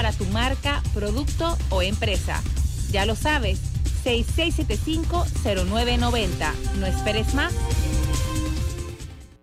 [0.00, 2.42] para tu marca, producto o empresa.
[2.90, 3.60] Ya lo sabes,
[4.02, 6.54] 6675-0990.
[6.78, 7.52] No esperes más.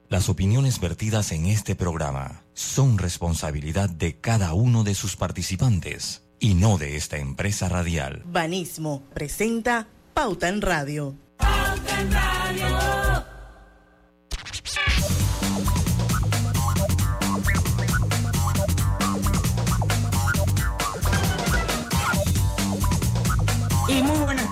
[0.10, 6.56] Las opiniones vertidas en este programa son responsabilidad de cada uno de sus participantes y
[6.56, 8.24] no de esta empresa radial.
[8.26, 9.86] Banismo presenta
[10.16, 11.14] Pauta en Radio.
[11.38, 12.97] Pauta en Radio.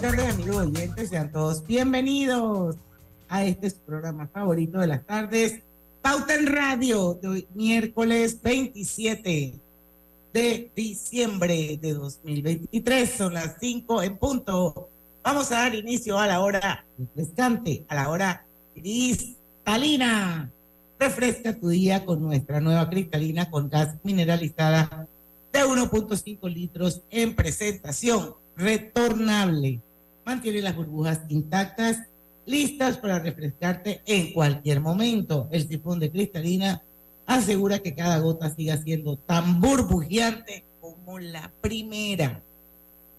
[0.06, 1.10] Amigos oyentes.
[1.10, 2.76] Sean todos bienvenidos
[3.28, 5.62] a este programa favorito de las tardes,
[6.04, 9.56] Pauta en Radio, de miércoles 27
[10.32, 13.10] de diciembre de 2023.
[13.10, 14.90] Son las 5 en punto.
[15.24, 18.46] Vamos a dar inicio a la hora refrescante, a la hora
[18.76, 20.52] cristalina.
[21.00, 25.08] Refresca tu día con nuestra nueva cristalina con gas mineralizada
[25.52, 29.82] de 1.5 litros en presentación retornable.
[30.26, 32.00] Mantiene las burbujas intactas,
[32.46, 35.48] listas para refrescarte en cualquier momento.
[35.52, 36.82] El sifón de cristalina
[37.28, 42.42] asegura que cada gota siga siendo tan burbujeante como la primera.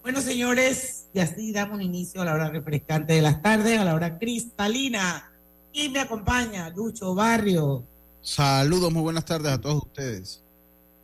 [0.01, 3.95] Bueno, señores, y así damos inicio a la hora refrescante de las tardes, a la
[3.95, 5.31] hora cristalina.
[5.71, 7.83] Y me acompaña Lucho Barrio.
[8.21, 10.43] Saludos, muy buenas tardes a todos ustedes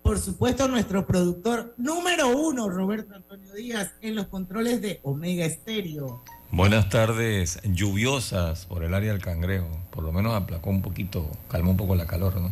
[0.04, 6.22] por supuesto, nuestro productor número uno, Roberto Antonio Díaz, en los controles de Omega Estéreo.
[6.52, 9.70] Buenas tardes, lluviosas por el área del Cangrejo.
[9.92, 12.52] Por lo menos aplacó un poquito, calmó un poco la calor, ¿no?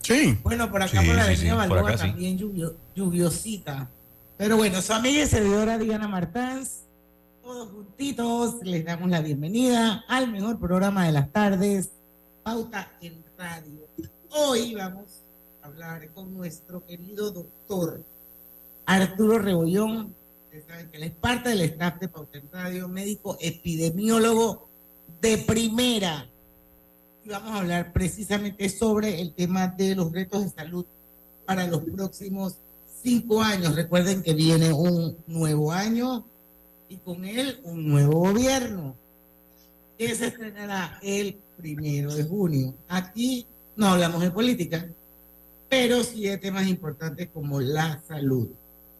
[0.00, 0.36] Sí.
[0.42, 2.36] Bueno, por acá por la avenida Balboa también
[2.94, 3.88] lluviosita.
[4.36, 6.86] Pero bueno, su amiga y servidora Diana Martans,
[7.42, 11.90] todos juntitos, les damos la bienvenida al mejor programa de las tardes,
[12.42, 13.86] Pauta en Radio.
[14.30, 15.22] Hoy vamos
[15.70, 18.04] hablar con nuestro querido doctor
[18.86, 20.14] Arturo Rebollón,
[20.50, 24.68] que saben que él es parte del staff de Pauten Radio, médico epidemiólogo
[25.20, 26.28] de primera.
[27.24, 30.84] Y vamos a hablar precisamente sobre el tema de los retos de salud
[31.46, 32.56] para los próximos
[33.00, 33.76] cinco años.
[33.76, 36.26] Recuerden que viene un nuevo año
[36.88, 38.96] y con él un nuevo gobierno
[39.96, 42.74] que se estrenará el primero de junio.
[42.88, 44.88] Aquí no hablamos de política,
[45.70, 48.48] pero sí de temas importantes como la salud.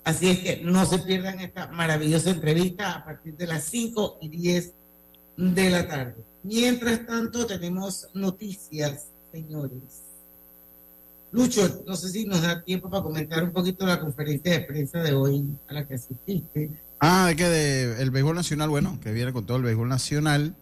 [0.05, 4.29] Así es que no se pierdan esta maravillosa entrevista a partir de las 5 y
[4.29, 4.73] 10
[5.37, 6.15] de la tarde.
[6.43, 10.05] Mientras tanto, tenemos noticias, señores.
[11.33, 15.01] Lucho, no sé si nos da tiempo para comentar un poquito la conferencia de prensa
[15.01, 16.71] de hoy a la que asististe.
[17.01, 20.55] Ah, que de el béisbol nacional, bueno, que viene con todo el béisbol nacional.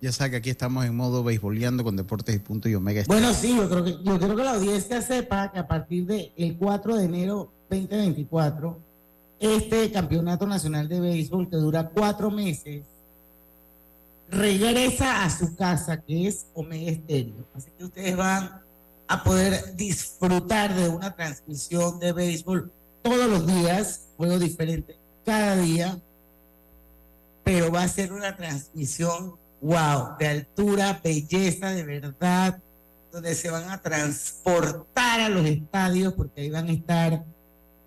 [0.00, 3.02] Ya sabe que aquí estamos en modo beisboleando con Deportes y Punto y Omega.
[3.06, 6.32] Bueno, sí, yo creo, que, yo creo que la audiencia sepa que a partir del
[6.36, 8.78] el 4 de enero 2024,
[9.40, 12.82] este campeonato nacional de béisbol que dura cuatro meses,
[14.30, 17.44] regresa a su casa, que es Omega Estéreo.
[17.54, 18.62] Así que ustedes van
[19.06, 22.72] a poder disfrutar de una transmisión de béisbol
[23.02, 24.96] todos los días, juego diferente
[25.26, 26.00] cada día,
[27.44, 32.58] pero va a ser una transmisión wow, de altura, belleza, de verdad,
[33.12, 37.24] donde se van a transportar a los estadios, porque ahí van a estar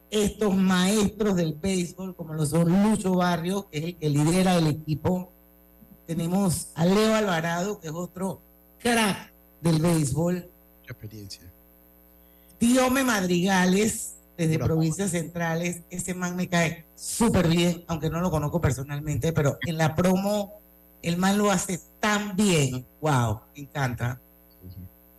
[0.09, 4.67] estos maestros del béisbol, como lo son Lucho Barrio, que es el que lidera el
[4.67, 5.31] equipo.
[6.05, 8.41] Tenemos a Leo Alvarado, que es otro
[8.79, 9.31] crack
[9.61, 10.49] del béisbol.
[10.85, 11.41] Qué experiencia.
[12.59, 15.81] Diome Madrigales, desde provincias centrales.
[15.89, 20.62] Ese man me cae súper bien, aunque no lo conozco personalmente, pero en la promo
[21.03, 22.85] el man lo hace tan bien.
[23.01, 24.19] Wow, me encanta.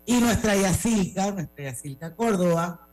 [0.06, 2.88] Y nuestra Yacilca, nuestra Yacilca Córdoba,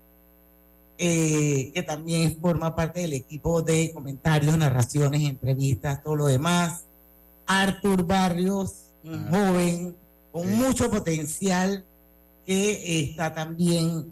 [0.97, 6.84] eh, que también forma parte del equipo de comentarios, narraciones, entrevistas, todo lo demás.
[7.47, 9.28] Artur Barrios, un ah.
[9.31, 9.96] joven
[10.31, 11.84] con mucho potencial
[12.46, 14.06] que está también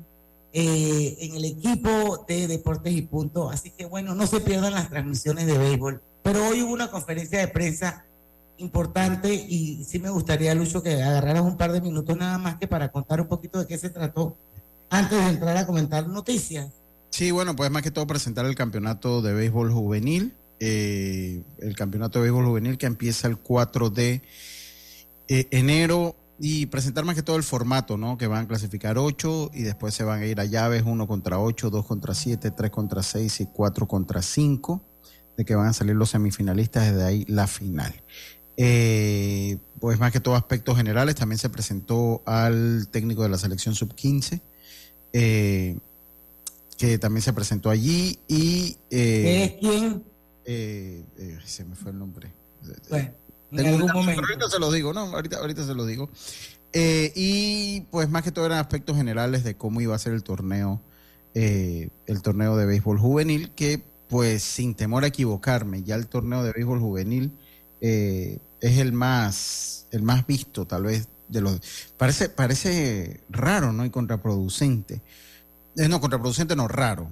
[0.51, 3.49] eh, en el equipo de Deportes y Punto.
[3.49, 6.01] Así que bueno, no se pierdan las transmisiones de béisbol.
[6.23, 8.05] Pero hoy hubo una conferencia de prensa
[8.59, 12.67] importante y sí me gustaría, Lucho, que agarraras un par de minutos nada más que
[12.67, 14.37] para contar un poquito de qué se trató
[14.89, 16.69] antes de entrar a comentar noticias.
[17.09, 22.19] Sí, bueno, pues más que todo presentar el campeonato de béisbol juvenil, eh, el campeonato
[22.19, 24.21] de béisbol juvenil que empieza el 4 de
[25.27, 28.17] eh, enero y presentar más que todo el formato, ¿no?
[28.17, 31.39] Que van a clasificar 8 y después se van a ir a llaves 1 contra
[31.39, 34.81] 8, 2 contra 7, 3 contra 6 y 4 contra 5,
[35.37, 37.93] de que van a salir los semifinalistas desde ahí la final.
[38.61, 43.73] Eh, pues más que todo aspectos generales, también se presentó al técnico de la selección
[43.73, 44.41] sub-15.
[45.13, 45.77] Eh,
[46.77, 48.19] que también se presentó allí.
[48.27, 50.03] Y, eh, ¿Es quién?
[50.43, 51.05] Eh,
[51.45, 52.33] se me fue el nombre.
[52.89, 53.13] Bueno,
[53.51, 54.21] en algún momento.
[54.21, 55.01] Ahorita se lo digo, ¿no?
[55.01, 56.09] Ahorita, ahorita se lo digo.
[56.73, 60.81] y pues más que todo eran aspectos generales de cómo iba a ser el torneo,
[61.33, 66.51] el torneo de béisbol juvenil, que pues sin temor a equivocarme, ya el torneo de
[66.51, 67.31] béisbol juvenil
[68.61, 71.61] es el más, el más visto tal vez de los
[71.97, 75.01] parece parece raro no y contraproducente.
[75.75, 77.09] Eh, no contraproducente no raro.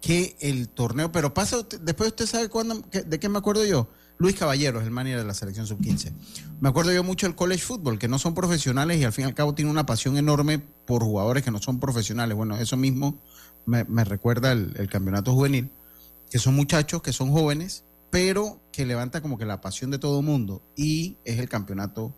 [0.00, 3.88] Que el torneo pero pasa después usted sabe cuándo de qué me acuerdo yo.
[4.16, 6.12] Luis Caballero es el manager de la selección sub 15
[6.60, 9.26] me acuerdo yo mucho del college football que no son profesionales y al fin y
[9.26, 12.36] al cabo tiene una pasión enorme por jugadores que no son profesionales.
[12.36, 13.18] Bueno eso mismo
[13.66, 15.70] me, recuerda el, el campeonato juvenil
[16.30, 17.84] que son muchachos que son jóvenes
[18.14, 22.14] pero que levanta como que la pasión de todo mundo y es el campeonato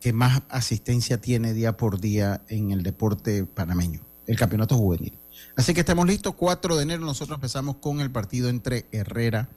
[0.00, 5.18] que más asistencia tiene día por día en el deporte panameño, el campeonato juvenil.
[5.54, 9.50] Así que estamos listos, 4 de enero nosotros empezamos con el partido entre Herrera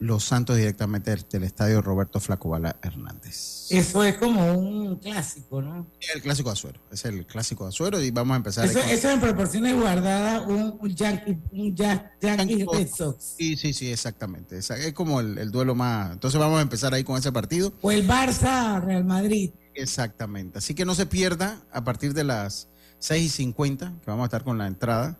[0.00, 3.68] Los Santos directamente del, estadio Roberto Flacobala Hernández.
[3.70, 5.86] Eso es como un clásico, ¿no?
[6.12, 8.64] El clásico Azuero, es el clásico de Azuero y vamos a empezar.
[8.64, 13.34] Eso, eso en proporciones guardadas un, un Yankee, un Yankee Red Sox.
[13.38, 14.58] Sí, sí, sí, exactamente.
[14.58, 16.12] Es, como el, el, duelo más.
[16.12, 17.72] Entonces vamos a empezar ahí con ese partido.
[17.80, 19.52] O el Barça Real Madrid.
[19.74, 20.58] Exactamente.
[20.58, 22.68] Así que no se pierda a partir de las
[22.98, 25.16] 6 y 50, que vamos a estar con la entrada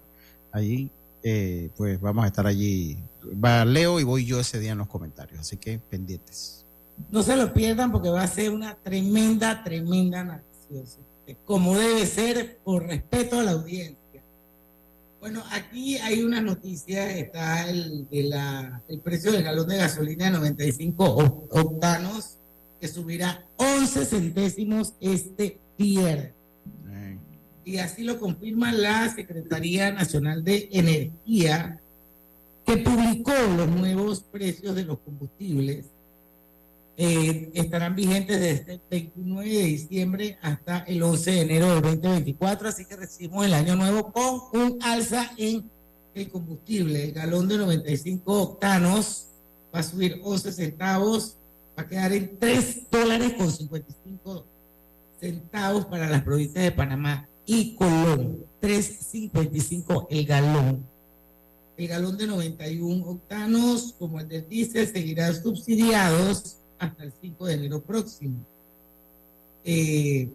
[0.53, 0.91] allí.
[1.23, 2.99] Eh, pues vamos a estar allí
[3.43, 6.65] va Leo y voy yo ese día en los comentarios, así que pendientes.
[7.11, 11.03] No se lo pierdan porque va a ser una tremenda, tremenda noticia,
[11.45, 13.97] como debe ser por respeto a la audiencia.
[15.21, 20.27] Bueno, aquí hay una noticia, está el, de la, el precio del galón de gasolina
[20.27, 22.39] de 95 octanos,
[22.81, 26.40] que subirá 11 centésimos este viernes.
[27.65, 31.81] Y así lo confirma la Secretaría Nacional de Energía
[32.65, 35.87] que publicó los nuevos precios de los combustibles.
[36.97, 42.69] Eh, estarán vigentes desde el 29 de diciembre hasta el 11 de enero del 2024,
[42.69, 45.71] así que recibimos el año nuevo con un alza en
[46.15, 47.05] el combustible.
[47.05, 49.29] El galón de 95 octanos
[49.75, 51.37] va a subir 11 centavos,
[51.79, 54.45] va a quedar en 3 dólares con 55
[55.19, 60.87] centavos para las provincias de Panamá y Colón, 3.55 el galón.
[61.77, 67.55] El galón de 91 octanos, como el del diésel, seguirán subsidiados hasta el 5 de
[67.55, 68.37] enero próximo.
[69.65, 70.29] Eh,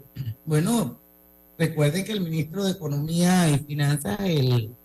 [0.46, 1.00] bueno,
[1.58, 4.76] recuerden que el ministro de Economía y Finanzas, el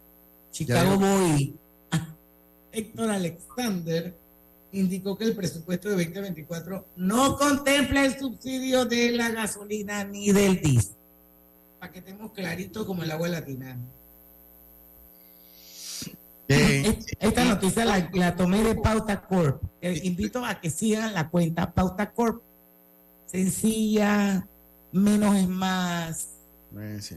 [0.53, 1.57] Chicago Boy,
[2.73, 4.17] Héctor Alexander,
[4.71, 10.61] indicó que el presupuesto de 2024 no contempla el subsidio de la gasolina ni del
[10.61, 11.00] diésel.
[11.81, 13.77] Para que estemos claritos como el agua latina.
[16.47, 19.63] Esta noticia la, tomé de Pauta Corp.
[19.81, 22.43] Eh, invito a que sigan la cuenta Pauta Corp.
[23.27, 24.47] Sencilla,
[24.93, 26.29] menos es más.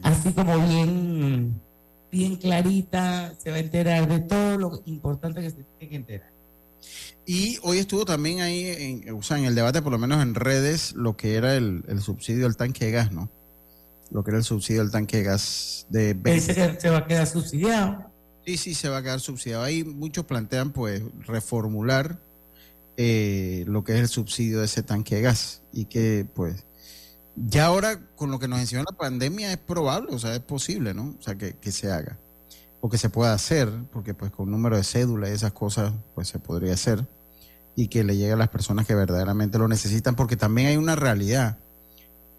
[0.04, 1.60] Así como bien,
[2.12, 6.34] bien clarita, se va a enterar de todo lo importante que se tiene que enterar.
[7.26, 10.36] Y hoy estuvo también ahí, en, o sea, en el debate, por lo menos en
[10.36, 13.30] redes, lo que era el, subsidio al tanque de gas, ¿no?
[14.14, 16.14] Lo que era el subsidio al tanque de gas de...
[16.14, 18.14] Dice que se va a quedar subsidiado.
[18.46, 19.64] Sí, sí, se va a quedar subsidiado.
[19.64, 22.20] Ahí muchos plantean pues reformular
[22.96, 26.64] eh, lo que es el subsidio de ese tanque de gas y que pues
[27.36, 30.94] ya ahora con lo que nos enseñó la pandemia es probable, o sea, es posible,
[30.94, 31.16] ¿no?
[31.18, 32.20] O sea, que, se haga
[32.82, 36.28] o que se pueda hacer, porque pues con número de cédula y esas cosas pues
[36.28, 37.08] se podría hacer
[37.76, 40.96] y que le llegue a las personas que verdaderamente lo necesitan, porque también hay una
[40.96, 41.58] realidad.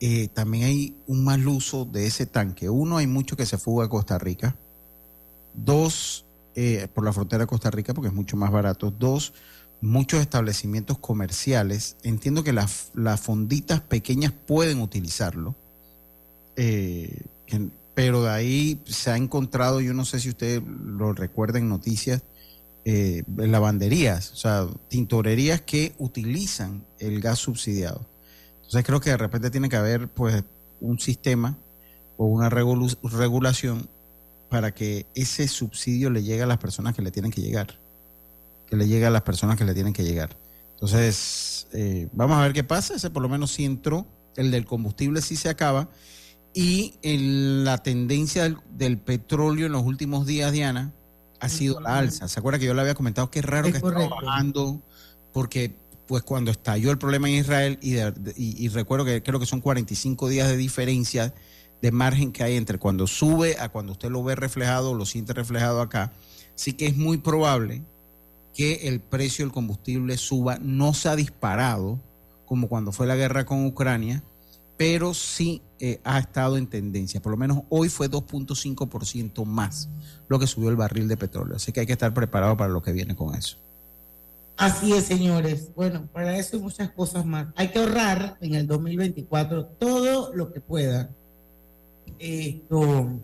[0.07, 2.69] Eh, también hay un mal uso de ese tanque.
[2.69, 4.55] Uno, hay mucho que se fuga a Costa Rica
[5.55, 8.91] Dos, eh, por la frontera de Costa Rica, porque es mucho más barato.
[8.91, 9.33] Dos,
[9.81, 11.97] muchos establecimientos comerciales.
[12.03, 12.91] Entiendo que las,
[13.23, 15.55] fonditas pequeñas pueden utilizarlo,
[16.57, 17.23] eh,
[17.95, 22.21] pero de ahí se ha encontrado, yo no sé si usted lo recuerda en noticias,
[23.37, 28.05] lavanderías, o sea, tintorerías que utilizan el gas subsidiado.
[28.65, 30.43] Entonces creo que de repente tiene que haber pues
[30.81, 31.57] un sistema
[32.17, 33.89] o una regulación
[34.49, 37.79] para que ese subsidio le llegue a las personas que le tienen que llegar.
[38.69, 40.37] Que le llegue a las personas que le tienen que llegar.
[40.75, 42.95] Entonces, eh, vamos a ver qué pasa.
[42.95, 44.07] Ese por lo menos sí entró.
[44.37, 45.89] El del combustible sí se acaba.
[46.53, 50.93] Y la tendencia del, petróleo en los últimos días, Diana,
[51.41, 52.29] ha sido la alza.
[52.29, 54.81] ¿Se acuerda que yo le había comentado que es raro que esté bajando?
[55.33, 55.75] Porque
[56.07, 60.49] pues cuando estalló el problema en Israel, y, recuerdo que creo que son 45 días
[60.49, 61.35] de diferencia
[61.81, 65.33] de margen que hay entre cuando sube a cuando usted lo ve reflejado, lo siente
[65.33, 66.13] reflejado acá.
[66.55, 67.83] Así que es muy probable
[68.55, 71.99] que el precio del combustible suba, no se ha disparado
[72.47, 74.23] como cuando fue la guerra con Ucrania,
[74.77, 77.21] pero sí eh, ha estado en tendencia.
[77.21, 79.89] Por lo menos hoy fue 2.5% más
[80.29, 81.57] lo que subió el barril de petróleo.
[81.57, 83.59] Así que hay que estar preparado para lo que viene con eso.
[84.57, 85.71] Así es, señores.
[85.75, 87.49] Bueno, para eso hay muchas cosas más.
[87.57, 91.11] Hay que ahorrar en el 2024 todo lo que pueda.
[92.19, 93.21] Esto,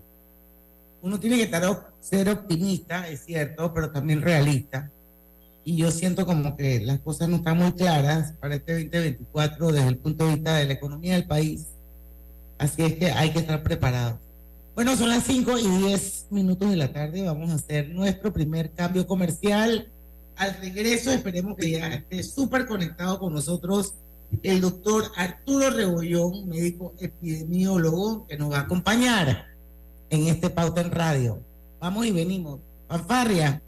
[1.02, 1.62] uno tiene que estar,
[2.00, 4.90] ser optimista, es cierto, pero también realista.
[5.64, 9.88] Y yo siento como que las cosas no están muy claras para este 2024 desde
[9.88, 11.68] el punto de vista de la economía del país.
[12.58, 14.18] Así es que hay que estar preparados.
[14.74, 17.22] Bueno, son las 5 y 10 minutos de la tarde.
[17.22, 19.88] Vamos a hacer nuestro primer cambio comercial
[20.40, 23.92] al regreso esperemos que ya esté súper conectado con nosotros
[24.42, 29.48] el doctor Arturo Rebollón, médico epidemiólogo, que nos va a acompañar
[30.08, 31.42] en este Pauta en Radio.
[31.78, 32.58] Vamos y venimos.
[32.88, 33.62] Fanfarria.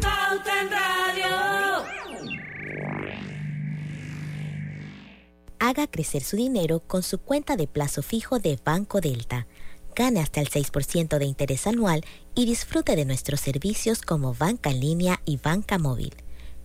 [0.00, 1.84] Pauta en Radio.
[5.58, 9.48] Haga crecer su dinero con su cuenta de plazo fijo de Banco Delta
[9.98, 12.04] gane hasta el 6% de interés anual
[12.36, 16.14] y disfrute de nuestros servicios como banca en línea y banca móvil.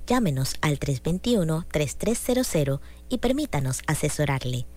[0.06, 4.68] Llámenos al 321-3300 y permítanos asesorarle.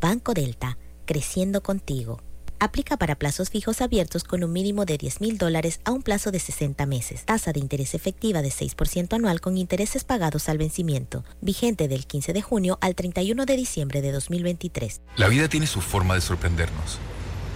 [0.00, 0.76] Banco Delta,
[1.06, 2.20] creciendo contigo.
[2.58, 6.32] Aplica para plazos fijos abiertos con un mínimo de 10 mil dólares a un plazo
[6.32, 7.24] de 60 meses.
[7.26, 11.24] Tasa de interés efectiva de 6% anual con intereses pagados al vencimiento.
[11.40, 15.00] Vigente del 15 de junio al 31 de diciembre de 2023.
[15.16, 16.98] La vida tiene su forma de sorprendernos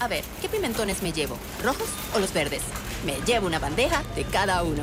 [0.00, 1.36] A ver, ¿qué pimentones me llevo?
[1.62, 2.62] ¿Rojos o los verdes?
[3.06, 4.82] Me llevo una bandeja de cada uno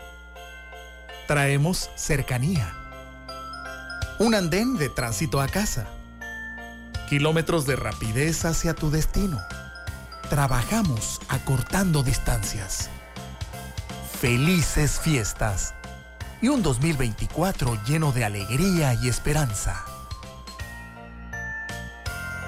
[1.27, 2.73] traemos cercanía.
[4.19, 5.87] Un andén de tránsito a casa.
[7.09, 9.39] Kilómetros de rapidez hacia tu destino.
[10.29, 12.89] Trabajamos acortando distancias.
[14.19, 15.73] Felices fiestas.
[16.41, 19.83] Y un 2024 lleno de alegría y esperanza.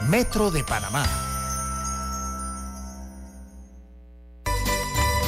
[0.07, 1.32] Metro de Panamá.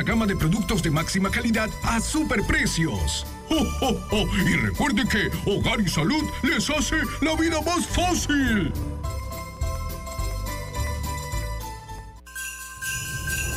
[0.00, 3.26] gama de productos de máxima calidad a superprecios.
[3.50, 8.72] ¡Oh, Y recuerde que Hogar y Salud les hace la vida más fácil.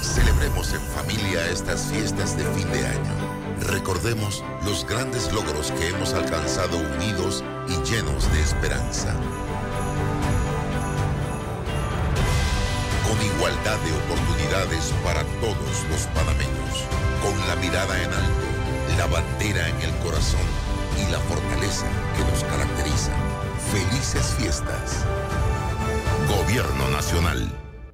[0.02, 3.16] Celebremos en familia estas fiestas de fin de año.
[3.70, 9.16] Recordemos los grandes logros que hemos alcanzado unidos y llenos de esperanza.
[13.16, 16.84] Con igualdad de oportunidades para todos los panameños,
[17.22, 20.42] con la mirada en alto, la bandera en el corazón
[20.98, 23.12] y la fortaleza que nos caracteriza.
[23.72, 25.06] Felices fiestas.
[26.28, 27.52] Gobierno Nacional.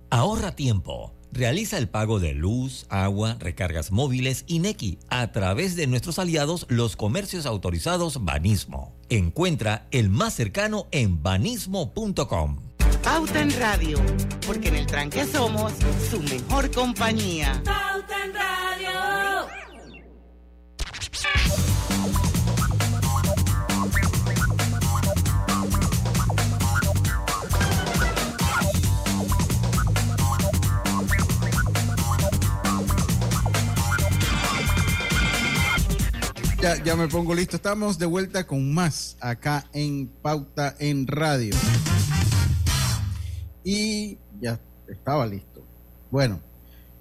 [0.09, 1.13] Ahorra tiempo.
[1.33, 6.65] Realiza el pago de luz, agua, recargas móviles y NECI a través de nuestros aliados
[6.67, 8.93] los comercios autorizados Banismo.
[9.07, 12.70] Encuentra el más cercano en banismo.com.
[13.13, 13.99] Pauta en Radio,
[14.47, 15.73] porque en el tranque somos
[16.09, 17.61] su mejor compañía.
[17.65, 19.47] Pauta en Radio.
[36.61, 37.57] Ya, ya, me pongo listo.
[37.57, 41.53] Estamos de vuelta con más acá en Pauta en Radio.
[43.63, 45.63] Y ya estaba listo.
[46.09, 46.39] Bueno,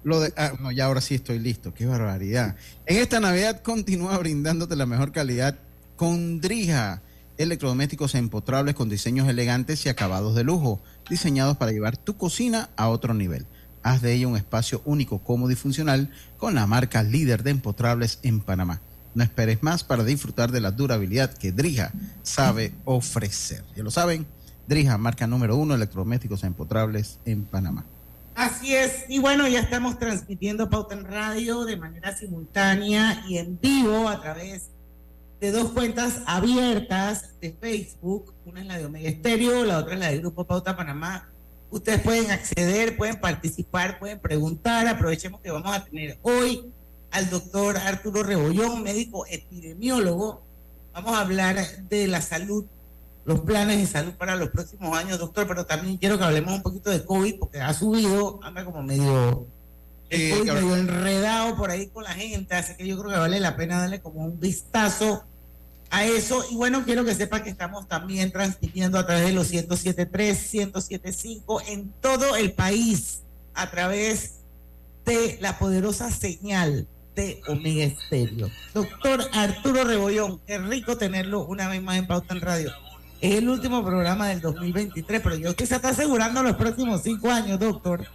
[0.03, 1.73] lo de, ah, no, ya ahora sí estoy listo.
[1.73, 2.55] Qué barbaridad.
[2.85, 5.57] En esta Navidad continúa brindándote la mejor calidad
[5.95, 7.01] con Drija.
[7.37, 12.89] Electrodomésticos empotrables con diseños elegantes y acabados de lujo, diseñados para llevar tu cocina a
[12.89, 13.47] otro nivel.
[13.83, 18.19] Haz de ella un espacio único, cómodo y funcional con la marca líder de empotrables
[18.21, 18.81] en Panamá.
[19.15, 21.91] No esperes más para disfrutar de la durabilidad que Drija
[22.21, 23.63] sabe ofrecer.
[23.75, 24.27] Ya lo saben,
[24.67, 27.83] Drija, marca número uno, electrodomésticos empotrables en Panamá.
[28.35, 33.59] Así es, y bueno, ya estamos transmitiendo Pauta en Radio de manera simultánea y en
[33.59, 34.69] vivo a través
[35.41, 38.33] de dos cuentas abiertas de Facebook.
[38.45, 41.27] Una es la de Omega Estéreo, la otra es la del Grupo Pauta Panamá.
[41.71, 44.87] Ustedes pueden acceder, pueden participar, pueden preguntar.
[44.87, 46.71] Aprovechemos que vamos a tener hoy
[47.11, 50.41] al doctor Arturo Rebollón, médico epidemiólogo.
[50.93, 51.57] Vamos a hablar
[51.89, 52.65] de la salud,
[53.25, 56.61] los planes de salud para los próximos años, doctor, pero también quiero que hablemos un
[56.61, 59.47] poquito de COVID, porque ha subido, anda como medio,
[60.09, 63.79] medio enredado por ahí con la gente, así que yo creo que vale la pena
[63.79, 65.23] darle como un vistazo
[65.91, 66.43] a eso.
[66.49, 71.63] Y bueno, quiero que sepa que estamos también transmitiendo a través de los 107.3, 107.5
[71.67, 73.21] en todo el país,
[73.53, 74.39] a través
[75.05, 78.49] de la poderosa señal de Omega Estéreo.
[78.73, 82.71] Doctor Arturo Rebollón, qué rico tenerlo una vez más en Pauta en Radio.
[83.21, 87.29] Es el último programa del 2023, pero yo que se está asegurando los próximos cinco
[87.29, 88.07] años, doctor.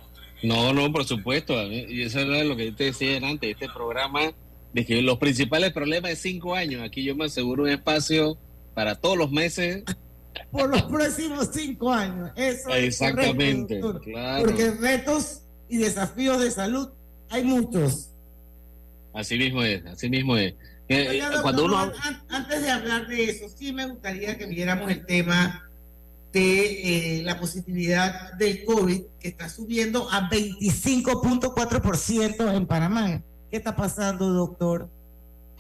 [0.42, 1.54] No, no, por supuesto.
[1.62, 4.32] Y eso era lo que te decía antes, este programa
[4.72, 8.36] de que los principales problemas de cinco años, aquí yo me aseguro un espacio
[8.74, 9.84] para todos los meses.
[10.50, 14.44] Por los próximos cinco años, eso Exactamente, claro.
[14.44, 16.90] Porque retos y desafíos de salud
[17.30, 18.10] hay muchos.
[19.14, 20.54] Así mismo es, así mismo es.
[20.88, 21.92] Eh, cuando uno...
[22.28, 25.68] Antes de hablar de eso, sí me gustaría que viéramos el tema
[26.32, 33.22] de eh, la positividad del COVID, que está subiendo a 25.4% en Panamá.
[33.50, 34.88] ¿Qué está pasando, doctor?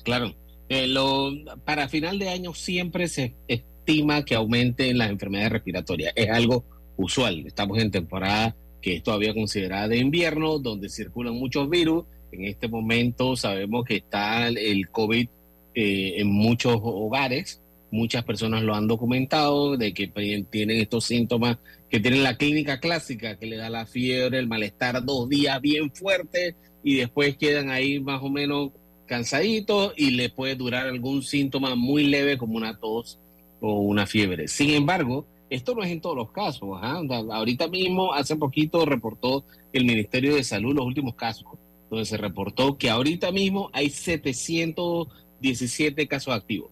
[0.02, 0.34] Claro,
[0.68, 1.32] eh, lo,
[1.64, 6.12] para final de año siempre se estima que aumenten las enfermedades respiratorias.
[6.14, 6.64] Es algo
[6.96, 7.46] usual.
[7.46, 12.04] Estamos en temporada que es todavía considerada de invierno, donde circulan muchos virus.
[12.32, 15.28] En este momento sabemos que está el COVID
[15.74, 17.60] eh, en muchos hogares.
[17.90, 20.08] Muchas personas lo han documentado de que
[20.50, 21.58] tienen estos síntomas
[21.88, 25.90] que tienen la clínica clásica, que le da la fiebre, el malestar dos días bien
[25.92, 28.70] fuerte, y después quedan ahí más o menos
[29.06, 33.20] cansaditos y le puede durar algún síntoma muy leve como una tos
[33.60, 34.48] o una fiebre.
[34.48, 36.68] Sin embargo, esto no es en todos los casos.
[36.82, 41.46] Ahorita mismo, hace poquito, reportó el Ministerio de Salud los últimos casos,
[41.90, 46.70] donde se reportó que ahorita mismo hay 717 casos activos.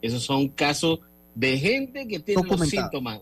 [0.00, 1.00] Esos son casos
[1.34, 3.20] de gente que tiene los síntomas.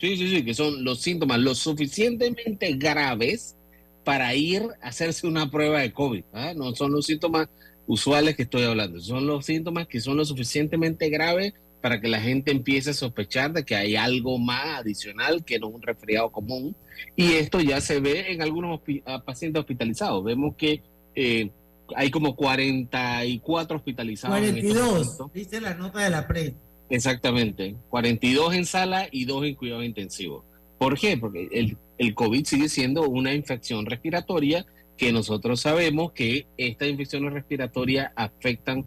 [0.00, 3.56] Sí, sí, sí, que son los síntomas lo suficientemente graves
[4.04, 6.24] para ir a hacerse una prueba de COVID.
[6.32, 6.52] ¿ah?
[6.54, 7.48] No son los síntomas
[7.86, 12.18] usuales que estoy hablando, son los síntomas que son lo suficientemente graves para que la
[12.18, 16.74] gente empiece a sospechar de que hay algo más adicional que no un resfriado común.
[17.14, 20.24] Y esto ya se ve en algunos ah, pacientes hospitalizados.
[20.24, 20.80] Vemos que
[21.14, 21.50] eh,
[21.94, 24.34] hay como 44 hospitalizados.
[24.34, 26.56] 42, en este dice la nota de la prensa.
[26.88, 30.42] Exactamente, 42 en sala y 2 en cuidado intensivo.
[30.78, 31.18] ¿Por qué?
[31.18, 34.64] Porque el, el COVID sigue siendo una infección respiratoria
[34.96, 38.86] que nosotros sabemos que estas infecciones respiratorias afectan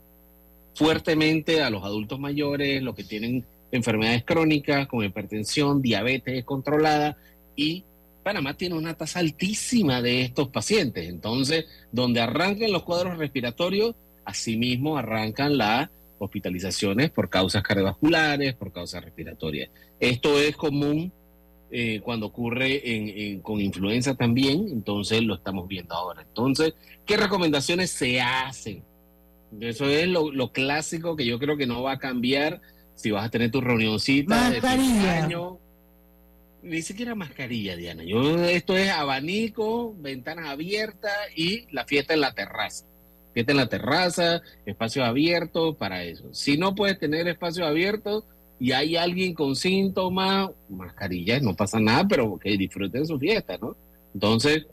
[0.77, 7.17] fuertemente a los adultos mayores, los que tienen enfermedades crónicas como hipertensión, diabetes controlada
[7.55, 7.83] y
[8.23, 11.09] Panamá tiene una tasa altísima de estos pacientes.
[11.09, 19.03] Entonces, donde arrancan los cuadros respiratorios, asimismo arrancan las hospitalizaciones por causas cardiovasculares, por causas
[19.03, 19.69] respiratorias.
[19.99, 21.11] Esto es común
[21.71, 26.21] eh, cuando ocurre con influenza también, entonces lo estamos viendo ahora.
[26.21, 28.83] Entonces, ¿qué recomendaciones se hacen?
[29.59, 32.61] Eso es lo, clásico que yo creo que no va a cambiar
[32.95, 35.59] si vas a tener tu reunioncita de año.
[36.63, 38.03] Ni siquiera mascarilla, Diana.
[38.03, 42.85] Yo, esto es abanico, ventanas abiertas y la fiesta en la terraza.
[43.33, 46.33] Fiesta en la terraza, espacio abierto para eso.
[46.33, 48.25] Si no puedes tener espacio abierto,
[48.59, 53.75] y hay alguien con síntomas, mascarilla, no pasa nada, pero que disfruten su fiesta, ¿no?
[54.13, 54.65] Entonces,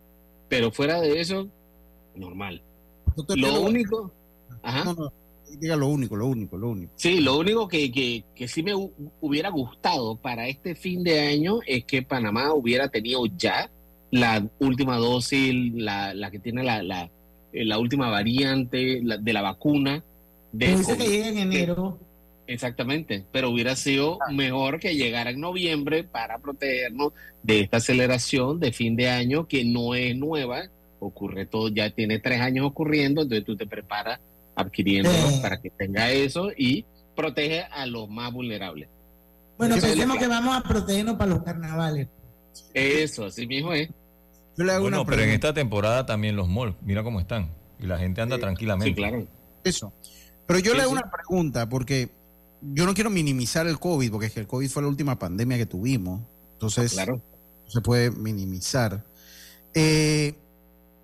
[0.49, 1.49] pero fuera de eso,
[2.15, 2.63] normal.
[3.37, 4.13] lo único...
[4.63, 4.95] Ajá.
[5.59, 6.93] diga lo único, lo único, lo único.
[6.97, 8.73] Sí, lo único que, que, que sí me
[9.21, 13.71] hubiera gustado para este fin de año es que Panamá hubiera tenido ya
[14.11, 17.11] la última dosis, la, la que tiene la, la,
[17.53, 20.05] la última variante de la vacuna
[20.53, 21.99] de COVID, que llega en enero.
[22.47, 28.71] Exactamente, pero hubiera sido mejor que llegara en noviembre para protegernos de esta aceleración de
[28.71, 30.69] fin de año que no es nueva,
[31.01, 34.21] ocurre todo, ya tiene tres años ocurriendo, entonces tú te preparas
[34.55, 35.11] adquiriendo
[35.43, 38.89] para que tenga eso y protege a los más vulnerables.
[39.57, 42.09] Bueno, pensemos que vamos a protegernos para los carnavales.
[42.73, 43.89] Eso, así mismo es.
[44.57, 47.51] bueno, pero en esta temporada también los malls, mira cómo están.
[47.79, 48.91] Y la gente anda tranquilamente.
[48.91, 49.27] Sí, claro.
[49.63, 49.93] Eso.
[50.47, 52.11] Pero yo le hago una pregunta, porque
[52.61, 55.57] yo no quiero minimizar el COVID, porque es que el COVID fue la última pandemia
[55.57, 56.21] que tuvimos.
[56.53, 57.21] Entonces, claro.
[57.67, 59.05] se puede minimizar.
[59.75, 60.35] Eh,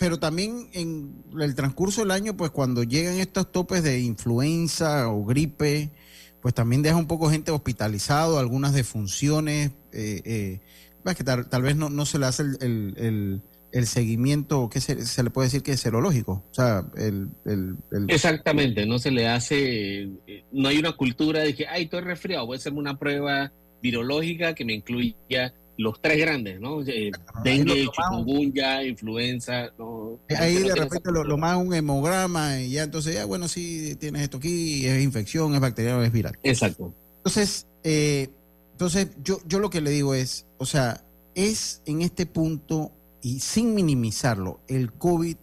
[0.00, 5.26] pero también en el transcurso del año, pues cuando llegan estos topes de influenza o
[5.26, 5.90] gripe,
[6.40, 11.90] pues también deja un poco gente hospitalizado, algunas defunciones, eh, eh, que tal, vez no,
[11.90, 15.80] no, se le hace el, el, seguimiento, ¿qué se, se, le puede decir que es
[15.80, 16.46] serológico?
[16.50, 17.28] O sea, el,
[18.08, 22.46] Exactamente, no se le hace, eh, no hay una cultura de que, ay, estoy resfriado,
[22.46, 26.82] voy a hacerme una prueba virológica que me incluya los tres grandes, ¿no?
[26.82, 27.10] Eh,
[27.42, 29.70] dengue, chikungunya, influenza.
[29.78, 30.20] ¿no?
[30.38, 34.36] Ahí de repente lo, más un hemograma y ya entonces ya, bueno, sí, tienes esto
[34.36, 36.38] aquí, es infección, es bacteriano, es viral.
[36.42, 36.94] Exacto.
[37.16, 38.28] Entonces, eh,
[38.72, 41.02] entonces yo, yo lo que le digo es, o sea,
[41.34, 45.36] es en este punto y sin minimizarlo, el COVID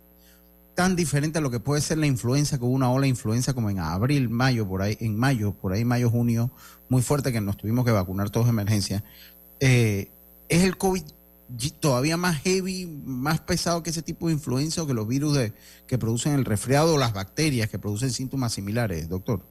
[0.75, 3.71] tan diferente a lo que puede ser la influenza, con una ola de influenza como
[3.71, 6.51] en abril, mayo, por ahí, en mayo, por ahí mayo, junio,
[6.89, 9.03] muy fuerte que nos tuvimos que vacunar todos de emergencia.
[9.59, 10.11] Eh,
[10.49, 11.03] ¿Es el COVID
[11.79, 15.37] todavía más heavy, más pesado que ese tipo de influenza o que los virus
[15.87, 19.41] que producen el resfriado o las bacterias que producen síntomas similares, doctor?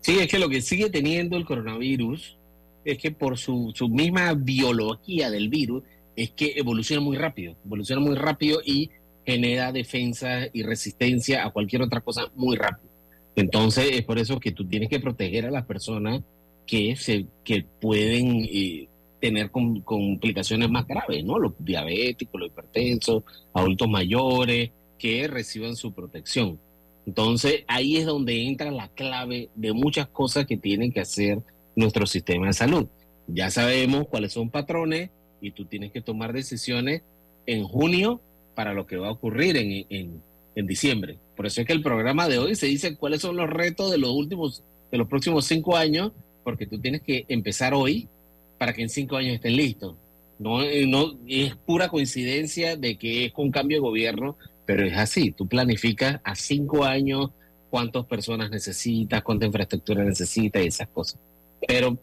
[0.00, 2.36] Sí, es que lo que sigue teniendo el coronavirus
[2.84, 5.82] es que por su, su misma biología del virus
[6.16, 8.90] es que evoluciona muy rápido, evoluciona muy rápido y
[9.24, 12.90] genera defensa y resistencia a cualquier otra cosa muy rápido.
[13.36, 16.22] Entonces es por eso que tú tienes que proteger a las personas
[16.66, 18.88] que, se, que pueden eh,
[19.20, 21.38] tener complicaciones más graves, ¿no?
[21.38, 26.58] Los diabéticos, los hipertensos, adultos mayores que reciban su protección.
[27.06, 31.40] Entonces, ahí es donde entra la clave de muchas cosas que tienen que hacer
[31.74, 32.86] nuestro sistema de salud.
[33.26, 37.02] Ya sabemos cuáles son patrones y tú tienes que tomar decisiones
[37.46, 38.20] en junio
[38.54, 40.22] para lo que va a ocurrir en, en,
[40.54, 41.18] en diciembre.
[41.36, 43.98] Por eso es que el programa de hoy se dice cuáles son los retos de
[43.98, 46.12] los últimos, de los próximos cinco años,
[46.44, 48.08] porque tú tienes que empezar hoy
[48.58, 49.96] para que en cinco años estén listos.
[50.38, 54.96] No, eh, no es pura coincidencia de que es con cambio de gobierno, pero es
[54.96, 55.32] así.
[55.32, 57.30] Tú planificas a cinco años
[57.70, 61.20] cuántas personas necesitas, cuánta infraestructura necesitas y esas cosas.
[61.66, 61.98] Pero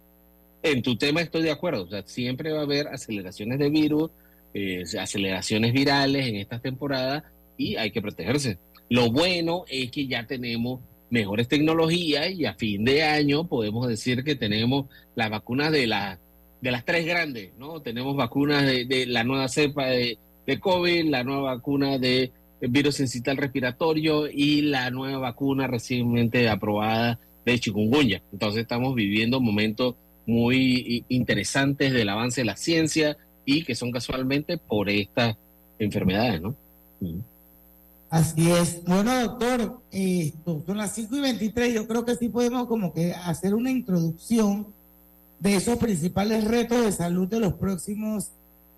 [0.64, 1.84] en tu tema estoy de acuerdo.
[1.84, 4.12] O sea, siempre va a haber aceleraciones de virus,
[4.54, 7.24] eh, aceleraciones virales en estas temporadas
[7.58, 8.58] y hay que protegerse.
[8.90, 14.24] Lo bueno es que ya tenemos mejores tecnologías y a fin de año podemos decir
[14.24, 16.20] que tenemos las vacunas de la
[16.66, 17.80] de las tres grandes, ¿no?
[17.80, 20.18] Tenemos vacunas de, la nueva cepa de,
[20.60, 27.60] COVID, la nueva vacuna de virus sensital respiratorio y la nueva vacuna recientemente aprobada de
[27.60, 28.24] chikungunya.
[28.34, 29.94] Entonces estamos viviendo momentos
[30.26, 35.38] muy interesantes del avance de la ciencia y que son casualmente por estas
[35.78, 36.56] enfermedades, ¿no?
[37.00, 37.20] Mm.
[38.10, 38.84] Así es.
[38.86, 39.82] Bueno, doctor,
[40.66, 41.76] son las 5 y 23.
[41.76, 44.74] Yo creo que sí podemos como que hacer una introducción
[45.40, 48.32] de esos principales retos de salud de los próximos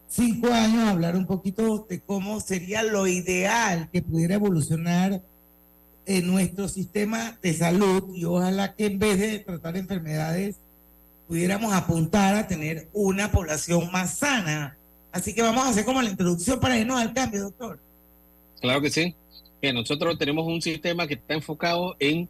[0.07, 5.21] cinco años, hablar un poquito de cómo sería lo ideal que pudiera evolucionar
[6.05, 10.55] en nuestro sistema de salud y ojalá que en vez de tratar enfermedades
[11.27, 14.77] pudiéramos apuntar a tener una población más sana.
[15.11, 17.79] Así que vamos a hacer como la introducción para irnos al cambio, doctor.
[18.61, 19.13] Claro que sí.
[19.73, 22.29] Nosotros tenemos un sistema que está enfocado en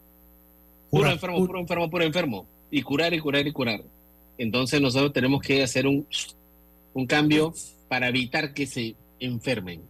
[0.89, 2.47] puro enfermo, puro enfermo, puro enfermo.
[2.71, 3.83] Y curar y curar y curar.
[4.37, 6.05] Entonces nosotros tenemos que hacer un,
[6.93, 7.53] un cambio
[7.87, 9.81] para evitar que se enfermen.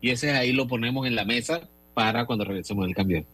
[0.00, 3.24] Y ese ahí lo ponemos en la mesa para cuando regresemos del cambio.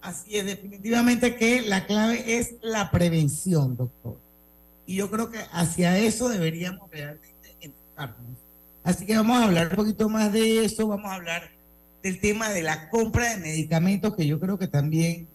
[0.00, 4.16] Así es, definitivamente que la clave es la prevención, doctor.
[4.86, 8.38] Y yo creo que hacia eso deberíamos realmente enfocarnos.
[8.84, 11.50] Así que vamos a hablar un poquito más de eso, vamos a hablar
[12.02, 15.26] del tema de la compra de medicamentos, que yo creo que también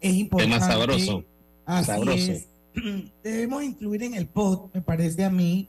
[0.00, 0.54] es importante.
[0.54, 1.24] Tema sabroso.
[1.66, 2.32] Así sabroso.
[2.32, 2.46] Es
[3.22, 5.68] debemos incluir en el POT, me parece a mí,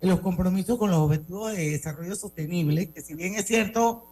[0.00, 4.06] los compromisos con los objetivos de desarrollo sostenible, que si bien es cierto,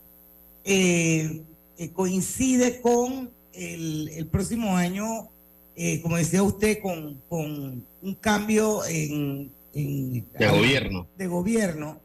[0.64, 1.42] eh,
[1.79, 5.29] eh, coincide con el, próximo año,
[5.77, 11.07] eh, como decía usted, con, con un cambio en, de gobierno.
[11.16, 12.01] De gobierno.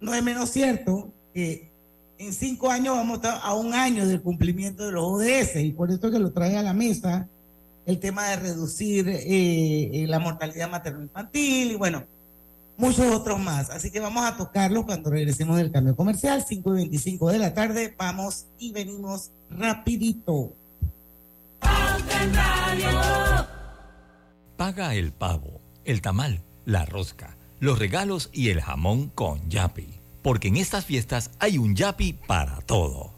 [0.00, 1.70] No es menos cierto que
[2.18, 5.70] en cinco años vamos a estar a un año del cumplimiento de los ODS y
[5.70, 7.28] por eso que lo trae a la mesa
[7.88, 12.04] el tema de reducir eh, la mortalidad materno-infantil y bueno,
[12.76, 13.70] muchos otros más.
[13.70, 17.54] Así que vamos a tocarlo cuando regresemos del cambio comercial, 5 y 25 de la
[17.54, 17.94] tarde.
[17.96, 20.52] Vamos y venimos rapidito.
[24.58, 29.98] Paga el pavo, el tamal, la rosca, los regalos y el jamón con Yapi.
[30.20, 33.17] Porque en estas fiestas hay un Yapi para todo.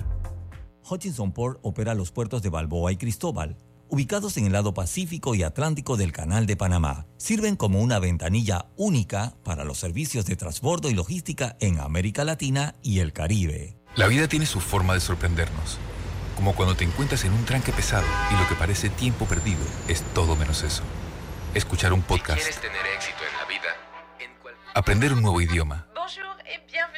[0.91, 3.55] Hutchinson Port opera los puertos de Balboa y Cristóbal,
[3.87, 7.05] ubicados en el lado Pacífico y Atlántico del Canal de Panamá.
[7.15, 12.75] Sirven como una ventanilla única para los servicios de transbordo y logística en América Latina
[12.83, 13.77] y el Caribe.
[13.95, 15.77] La vida tiene su forma de sorprendernos,
[16.35, 20.01] como cuando te encuentras en un tranque pesado y lo que parece tiempo perdido es
[20.13, 20.83] todo menos eso.
[21.53, 22.39] Escuchar un podcast.
[22.39, 23.69] quieres tener éxito en la vida,
[24.73, 25.90] Aprender un nuevo idioma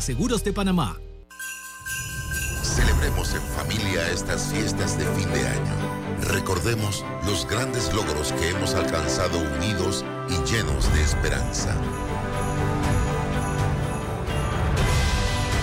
[0.00, 0.96] Seguros de Panamá.
[2.62, 5.74] Celebremos en familia estas fiestas de fin de año.
[6.22, 11.74] Recordemos los grandes logros que hemos alcanzado unidos y llenos de esperanza.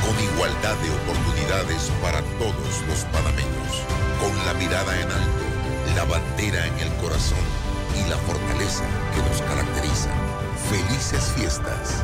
[0.05, 3.81] Con igualdad de oportunidades para todos los panameños.
[4.19, 7.45] Con la mirada en alto, la bandera en el corazón
[7.95, 10.09] y la fortaleza que nos caracteriza.
[10.69, 12.03] Felices fiestas.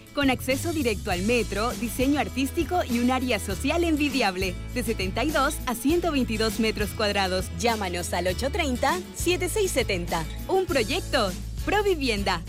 [0.13, 5.75] con acceso directo al metro, diseño artístico y un área social envidiable, de 72 a
[5.75, 7.45] 122 metros cuadrados.
[7.59, 10.23] Llámanos al 830-7670.
[10.47, 11.31] Un proyecto,
[11.65, 12.41] Provivienda.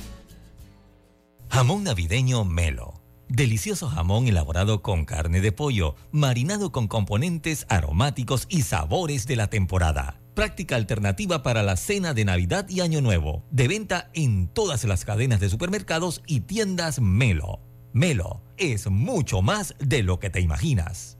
[1.51, 2.95] Jamón navideño Melo.
[3.29, 9.49] Delicioso jamón elaborado con carne de pollo, marinado con componentes aromáticos y sabores de la
[9.49, 13.45] temporada práctica alternativa para la cena de Navidad y Año Nuevo.
[13.51, 17.61] De venta en todas las cadenas de supermercados y tiendas Melo.
[17.93, 21.19] Melo es mucho más de lo que te imaginas.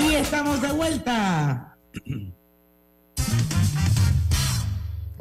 [0.00, 1.71] Y estamos de vuelta.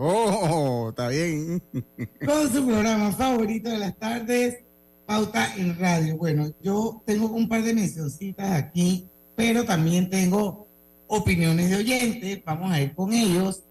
[0.03, 1.61] Oh, está bien.
[2.25, 4.63] Con su programa favorito de las tardes,
[5.05, 6.17] Pauta en Radio.
[6.17, 10.67] Bueno, yo tengo un par de mencioncitas aquí, pero también tengo
[11.05, 12.43] opiniones de oyentes.
[12.43, 13.61] Vamos a ir con ellos.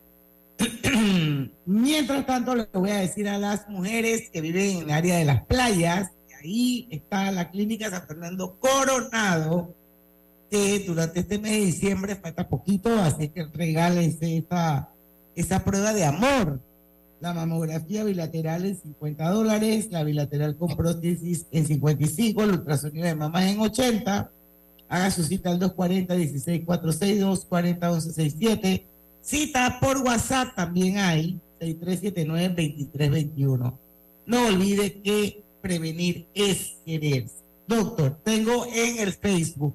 [1.67, 5.25] Mientras tanto, le voy a decir a las mujeres que viven en el área de
[5.25, 9.75] las playas, ahí está la clínica San Fernando Coronado,
[10.49, 14.90] que durante este mes de diciembre falta poquito, así que regálense esta
[15.35, 16.61] esa prueba de amor.
[17.21, 23.15] La mamografía bilateral en 50 dólares, la bilateral con prótesis en 55, el ultrasonido de
[23.15, 24.31] mamás en 80.
[24.89, 28.85] Haga su cita al 240-1646, 240-1167.
[29.21, 33.75] Cita por WhatsApp también hay, 6379-2321.
[34.27, 37.27] No olvide que prevenir es querer.
[37.67, 39.75] Doctor, tengo en el Facebook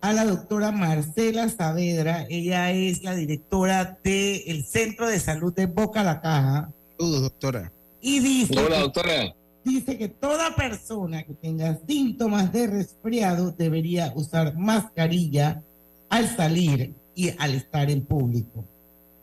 [0.00, 2.26] a la doctora Marcela Saavedra.
[2.28, 6.70] Ella es la directora del Centro de Salud de Boca La Caja.
[6.96, 7.72] Saludos, doctora.
[8.00, 9.34] Y dice, Hola, doctora.
[9.64, 15.62] dice que toda persona que tenga síntomas de resfriado debería usar mascarilla
[16.08, 18.64] al salir y al estar en público.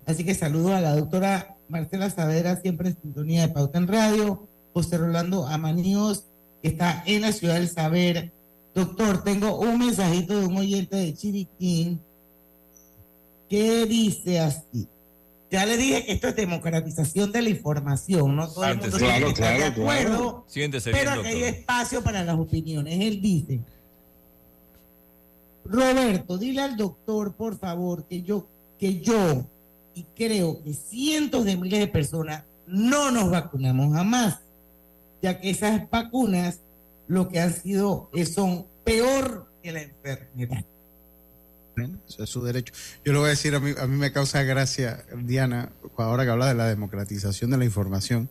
[0.05, 4.47] Así que saludo a la doctora Marcela Saavedra, siempre en sintonía de Pauta en Radio,
[4.73, 6.25] José Rolando Amaníos,
[6.61, 8.31] que está en la ciudad del saber.
[8.75, 12.01] Doctor, tengo un mensajito de un oyente de Chiriquín
[13.49, 14.89] que dice así.
[15.49, 19.19] Ya le dije que esto es democratización de la información, no todo el mundo tiene
[19.19, 22.99] que estar de acuerdo, bien, pero que hay espacio para las opiniones.
[22.99, 23.61] Él dice,
[25.63, 28.45] Roberto, dile al doctor, por favor, que yo,
[28.77, 29.45] que yo,
[29.93, 34.39] y creo que cientos de miles de personas no nos vacunamos jamás,
[35.21, 36.59] ya que esas vacunas
[37.07, 40.65] lo que han sido eh, son peor que la enfermedad.
[42.07, 42.73] Eso es su derecho.
[43.03, 46.29] Yo le voy a decir, a mí, a mí me causa gracia, Diana, ahora que
[46.31, 48.29] habla de la democratización de la información,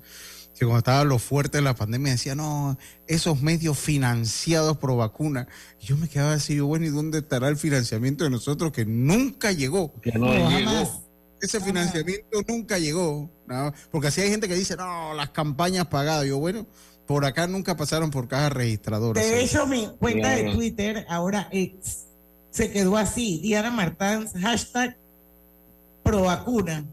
[0.58, 5.46] que cuando estaba lo fuerte de la pandemia decía, no, esos medios financiados por vacuna.
[5.78, 8.86] Y yo me quedaba así, yo, bueno, ¿y dónde estará el financiamiento de nosotros que
[8.86, 9.92] nunca llegó?
[10.00, 10.70] Que no No, llegó.
[10.70, 11.00] jamás.
[11.42, 13.74] Ese financiamiento nunca llegó, ¿no?
[13.90, 16.24] porque así hay gente que dice, no, las campañas pagadas.
[16.26, 16.66] Yo, bueno,
[17.06, 19.22] por acá nunca pasaron por cajas registradoras.
[19.24, 20.52] De hecho, mi cuenta de.
[20.52, 22.06] Twitter, ahora ex,
[22.50, 24.96] se quedó así, Diana Martans, hashtag
[26.02, 26.84] pro vacuna.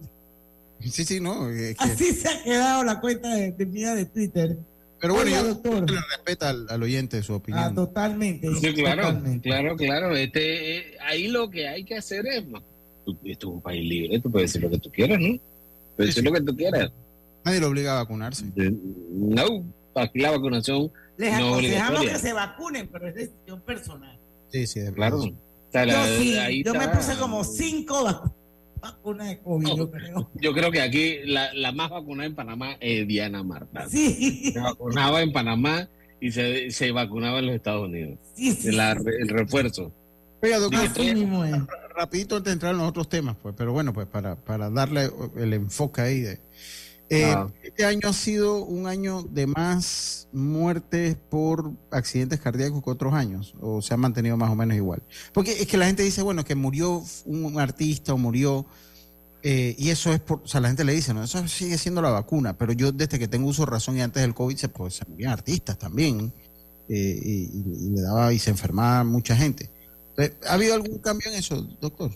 [0.80, 1.50] Sí, sí, no.
[1.50, 4.58] es que- Así se ha quedado la cuenta de, de mía de Twitter.
[5.00, 5.90] pero bueno, Oiga, yo doctor.
[5.92, 7.64] le respeta al, al oyente su opinión.
[7.64, 8.48] Ah, totalmente.
[8.56, 9.48] Sí, claro, totalmente.
[9.50, 10.16] claro, claro.
[10.16, 14.32] Este, eh, ahí lo que hay que hacer es, esto es un país libre, tú
[14.32, 15.38] puedes decir lo que tú quieras, ¿no?
[15.96, 16.92] Puedes decir lo que tú quieras.
[17.46, 18.46] Nadie lo obliga a vacunarse.
[19.12, 19.64] No,
[19.96, 21.60] aquí la vacunación Les no aconsejamos
[22.00, 22.14] obligatoria.
[22.14, 24.20] que se vacunen, pero es decisión personal.
[24.52, 25.20] Sí, sí, de Claro.
[25.20, 25.34] verdad.
[25.34, 28.34] O sea, la- yo sí, ahí yo me puse como cinco vacu-
[28.82, 30.30] vacunas de COVID, yo creo.
[30.36, 33.88] Yo creo que aquí la, la más vacunada en Panamá es Diana Marta.
[33.90, 34.52] Sí.
[34.52, 35.88] Se vacunaba en Panamá
[36.20, 38.18] y se, se vacunaba en los Estados Unidos.
[38.36, 39.92] Sí, sí, La- el refuerzo.
[40.44, 41.56] Oiga, doctor, Así mismo es.
[41.96, 45.10] rapidito antes de entrar en los otros temas, pues, pero bueno, pues para, para darle
[45.38, 46.40] el enfoque ahí de...
[47.14, 47.48] Eh, Ah.
[47.62, 53.54] Este año ha sido un año de más muertes por accidentes cardíacos que otros años,
[53.60, 55.04] o se ha mantenido más o menos igual.
[55.34, 58.66] Porque es que la gente dice, bueno, que murió un artista o murió,
[59.44, 62.02] eh, y eso es por, o sea, la gente le dice, no, eso sigue siendo
[62.02, 64.70] la vacuna, pero yo desde que tengo uso de razón y antes del COVID, se,
[64.70, 66.32] pues, se morían artistas también,
[66.88, 69.70] eh, y, y- y le daba y se enfermaba mucha gente.
[70.16, 72.12] Entonces, ¿Ha habido algún cambio en eso, doctor?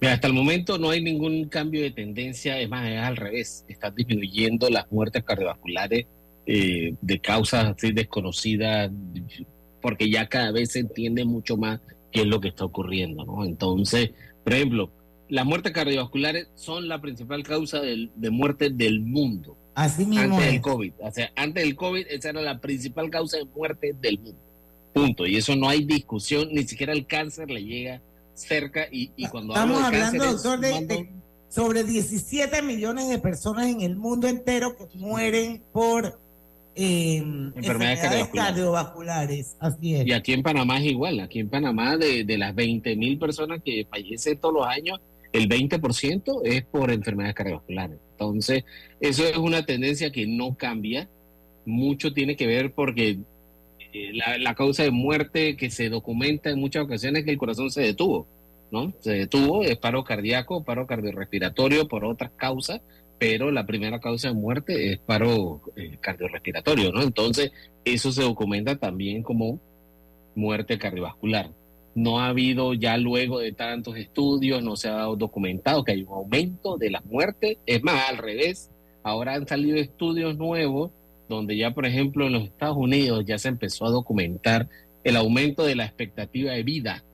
[0.00, 3.64] Mira, hasta el momento no hay ningún cambio de tendencia, es más, es al revés.
[3.68, 6.06] Están disminuyendo las muertes cardiovasculares
[6.46, 8.90] eh, de causas así desconocidas,
[9.80, 11.80] porque ya cada vez se entiende mucho más
[12.12, 13.44] qué es lo que está ocurriendo, ¿no?
[13.44, 14.10] Entonces,
[14.44, 14.90] por ejemplo,
[15.28, 19.56] las muertes cardiovasculares son la principal causa de muerte del mundo.
[19.76, 20.60] Así mismo Antes del.
[20.62, 20.92] COVID.
[21.00, 24.40] O sea, antes del COVID, esa era la principal causa de muerte del mundo.
[24.94, 25.26] Punto.
[25.26, 28.00] Y eso no hay discusión, ni siquiera el cáncer le llega
[28.36, 28.86] cerca.
[28.90, 31.08] Y, y cuando Estamos hablo de hablando, cáncer, doctor, de, sumando- de
[31.48, 36.18] sobre 17 millones de personas en el mundo entero que mueren por
[36.74, 37.16] eh,
[37.54, 38.30] enfermedades cardiovasculares.
[38.54, 39.56] cardiovasculares.
[39.60, 40.06] Así es.
[40.06, 41.20] Y aquí en Panamá es igual.
[41.20, 45.00] Aquí en Panamá, de, de las 20 mil personas que fallecen todos los años,
[45.32, 47.98] el 20% es por enfermedades cardiovasculares.
[48.12, 48.64] Entonces,
[49.00, 51.08] eso es una tendencia que no cambia.
[51.64, 53.18] Mucho tiene que ver porque
[54.12, 57.70] la, la causa de muerte que se documenta en muchas ocasiones es que el corazón
[57.70, 58.26] se detuvo,
[58.70, 58.92] ¿no?
[59.00, 62.80] Se detuvo, es paro cardíaco, paro cardiorrespiratorio por otras causas,
[63.18, 67.02] pero la primera causa de muerte es paro eh, cardiorrespiratorio, ¿no?
[67.02, 67.52] Entonces,
[67.84, 69.60] eso se documenta también como
[70.34, 71.50] muerte cardiovascular.
[71.94, 76.12] No ha habido ya luego de tantos estudios, no se ha documentado que hay un
[76.12, 77.56] aumento de las muertes.
[77.64, 78.70] Es más, al revés,
[79.02, 80.90] ahora han salido estudios nuevos
[81.28, 84.68] donde ya, por ejemplo, en los Estados Unidos ya se empezó a documentar
[85.04, 87.04] el aumento de la expectativa de vida,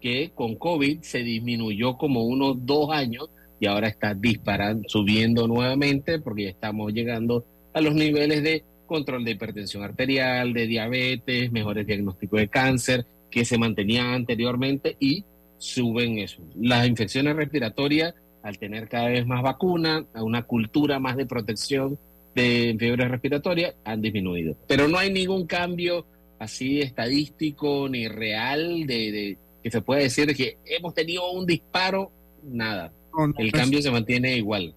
[0.00, 3.30] que con COVID se disminuyó como unos dos años
[3.60, 9.24] y ahora está disparando, subiendo nuevamente porque ya estamos llegando a los niveles de control
[9.24, 15.24] de hipertensión arterial, de diabetes, mejores diagnósticos de cáncer que se mantenían anteriormente y
[15.58, 16.42] suben eso.
[16.54, 21.98] Las infecciones respiratorias, al tener cada vez más vacunas, a una cultura más de protección
[22.34, 24.56] de fiebres respiratorias, han disminuido.
[24.66, 26.06] Pero no hay ningún cambio
[26.38, 32.10] así estadístico ni real de, de que se pueda decir que hemos tenido un disparo,
[32.42, 32.92] nada.
[33.38, 34.74] El cambio se mantiene igual.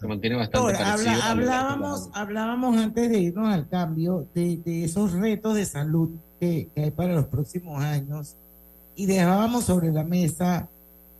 [0.00, 1.10] Se mantiene bastante Doctor, parecido.
[1.10, 6.10] habla- hablábamos, hablábamos antes de irnos al cambio de, de esos retos de salud
[6.40, 8.36] que, que hay para los próximos años
[8.94, 10.68] y dejábamos sobre la mesa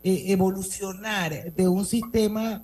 [0.03, 2.63] eh, evolucionar de un sistema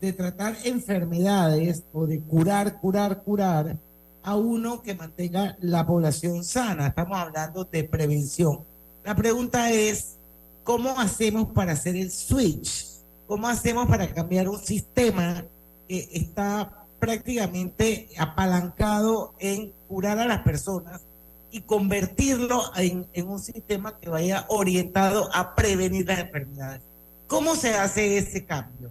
[0.00, 3.76] de tratar enfermedades o de curar, curar, curar
[4.22, 6.88] a uno que mantenga la población sana.
[6.88, 8.60] Estamos hablando de prevención.
[9.04, 10.16] La pregunta es,
[10.62, 12.86] ¿cómo hacemos para hacer el switch?
[13.26, 15.44] ¿Cómo hacemos para cambiar un sistema
[15.86, 21.02] que está prácticamente apalancado en curar a las personas
[21.50, 26.80] y convertirlo en, un sistema que vaya orientado a prevenir las enfermedades?
[27.26, 28.90] ¿Cómo se hace ese cambio?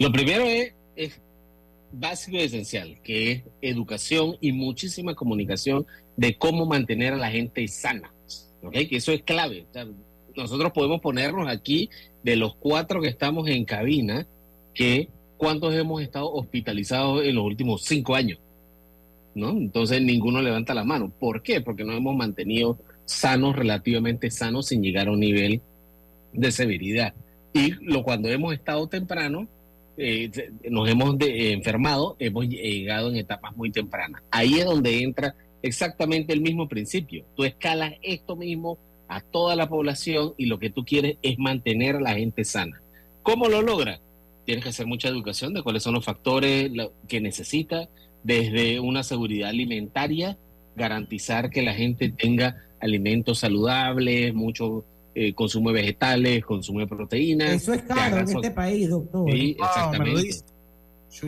[0.00, 1.20] Lo primero es, es
[1.92, 5.86] básico y esencial, que es educación y muchísima comunicación
[6.16, 8.10] de cómo mantener a la gente sana.
[8.62, 8.88] ¿okay?
[8.88, 9.66] Que eso es clave.
[10.34, 11.90] nosotros podemos ponernos aquí
[12.22, 14.26] de los cuatro que estamos en cabina,
[14.72, 18.38] que cuántos hemos estado hospitalizados en los últimos cinco años.
[19.34, 19.50] ¿no?
[19.50, 21.12] Entonces ninguno levanta la mano.
[21.20, 21.60] ¿Por qué?
[21.60, 25.60] Porque nos hemos mantenido sanos, relativamente sanos, sin llegar a un nivel
[26.32, 27.12] de severidad.
[27.52, 29.46] Y lo cuando hemos estado temprano,
[30.00, 30.30] eh,
[30.70, 34.22] nos hemos enfermado, hemos llegado en etapas muy tempranas.
[34.30, 37.24] Ahí es donde entra exactamente el mismo principio.
[37.36, 38.78] Tú escalas esto mismo
[39.08, 42.80] a toda la población y lo que tú quieres es mantener a la gente sana.
[43.22, 44.00] ¿Cómo lo logras?
[44.46, 46.70] Tienes que hacer mucha educación de cuáles son los factores
[47.06, 47.88] que necesita,
[48.22, 50.38] desde una seguridad alimentaria,
[50.76, 54.84] garantizar que la gente tenga alimentos saludables, mucho
[55.14, 57.50] eh, consumo de vegetales, consumo de proteínas.
[57.50, 59.30] Eso es caro en este país, doctor.
[59.30, 60.44] Sí, ah, exactamente.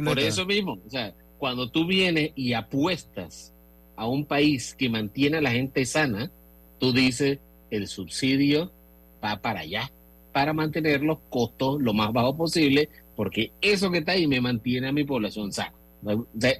[0.04, 3.52] Por eso mismo, o sea, cuando tú vienes y apuestas
[3.96, 6.30] a un país que mantiene a la gente sana,
[6.78, 7.38] tú dices,
[7.70, 8.70] el subsidio
[9.22, 9.90] va para allá,
[10.32, 14.88] para mantener los costos lo más bajo posible, porque eso que está ahí me mantiene
[14.88, 15.74] a mi población sana.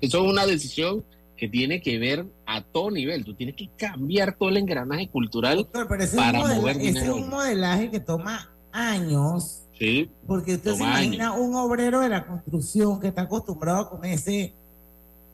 [0.01, 1.05] eso es una decisión
[1.43, 3.25] que tiene que ver a todo nivel.
[3.25, 6.99] Tú tienes que cambiar todo el engranaje cultural para mover dinero.
[7.01, 9.65] Ese es un modelaje que toma años.
[9.77, 10.09] Sí.
[10.25, 14.55] Porque usted se imagina un obrero de la construcción que está acostumbrado a comerse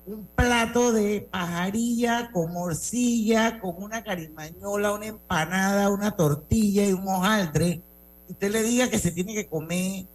[0.07, 7.07] un plato de pajarilla con morcilla, con una carimañola, una empanada, una tortilla y un
[7.07, 7.83] hojaldre.
[8.31, 10.07] Usted le diga que se tiene que comer,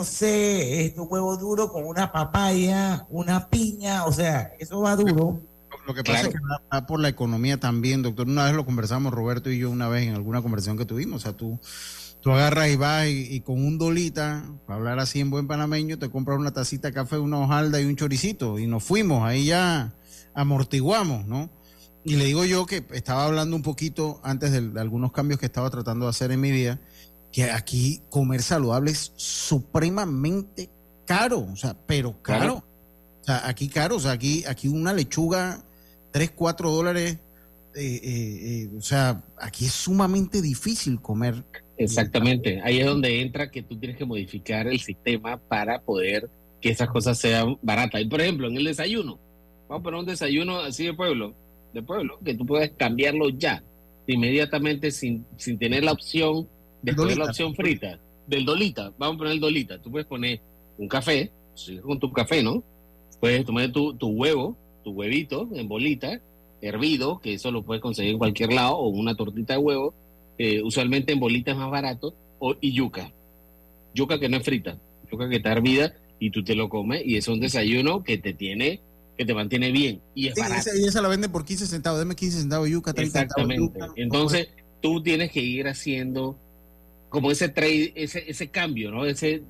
[0.00, 5.42] no sé, este huevo duro con una papaya, una piña, o sea, eso va duro.
[5.86, 6.38] Lo que pasa es que
[6.72, 8.26] va por la economía también, doctor.
[8.26, 11.16] Una vez lo conversamos Roberto y yo una vez en alguna conversación que tuvimos.
[11.16, 11.60] O sea, tú
[12.22, 16.10] Tú agarras y vas y, con un dolita, para hablar así en buen panameño, te
[16.10, 18.58] compras una tacita de café, una hojalda y un choricito.
[18.58, 19.94] Y nos fuimos, ahí ya
[20.34, 21.50] amortiguamos, ¿no?
[22.04, 25.70] Y le digo yo que estaba hablando un poquito antes de, algunos cambios que estaba
[25.70, 26.78] tratando de hacer en mi vida,
[27.32, 30.70] que aquí comer saludable es supremamente
[31.06, 32.64] caro, o sea, pero caro.
[33.22, 35.64] O sea, aquí caro, o sea, aquí, aquí una lechuga,
[36.12, 37.18] 3, 4 dólares,
[37.74, 41.44] eh, eh, eh, o sea, aquí es sumamente difícil comer
[41.80, 46.28] Exactamente, ahí es donde entra que tú tienes que modificar el sistema para poder
[46.60, 48.02] que esas cosas sean baratas.
[48.02, 49.18] Y por ejemplo, en el desayuno,
[49.66, 51.34] vamos a poner un desayuno así de pueblo,
[51.72, 53.62] de pueblo, que tú puedes cambiarlo ya,
[54.06, 56.46] inmediatamente sin, sin tener la opción
[56.82, 60.40] de poner la opción frita, del dolita, vamos a poner el dolita, tú puedes poner
[60.78, 61.30] un café,
[61.82, 62.62] con tu café, ¿no?
[63.20, 66.20] Puedes tomar tu, tu huevo, tu huevito en bolita,
[66.62, 69.94] hervido, que eso lo puedes conseguir en cualquier lado, o una tortita de huevo,
[70.38, 73.12] eh, usualmente en bolitas más barato, o, y yuca.
[73.94, 74.78] Yuca que no es frita,
[75.10, 78.32] yuca que está hervida y tú te lo comes y es un desayuno que te
[78.32, 78.80] tiene,
[79.18, 80.70] que te mantiene bien y es barato.
[80.78, 83.80] y esa la vende por 15 centavos, deme 15 centavos yuca, 30 Exactamente.
[83.96, 84.48] Entonces,
[84.80, 86.38] tú tienes que ir haciendo
[87.10, 89.04] como ese trade, ese, ese cambio, ¿no?
[89.04, 89.42] Ese,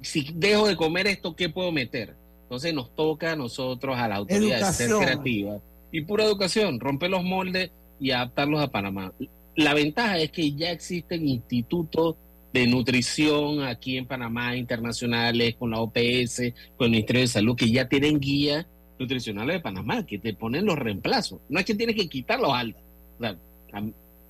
[0.00, 2.14] si dejo de comer esto, ¿qué puedo meter?
[2.42, 5.58] Entonces nos toca a nosotros, a la autoridad, ser creativa.
[5.90, 9.12] Y pura educación, romper los moldes y adaptarlos a Panamá.
[9.56, 12.16] La ventaja es que ya existen institutos
[12.52, 17.70] de nutrición aquí en Panamá, internacionales, con la OPS, con el Ministerio de Salud, que
[17.70, 18.66] ya tienen guías
[18.98, 21.40] nutricionales de Panamá, que te ponen los reemplazos.
[21.48, 22.82] No es que tienes que quitar los altas.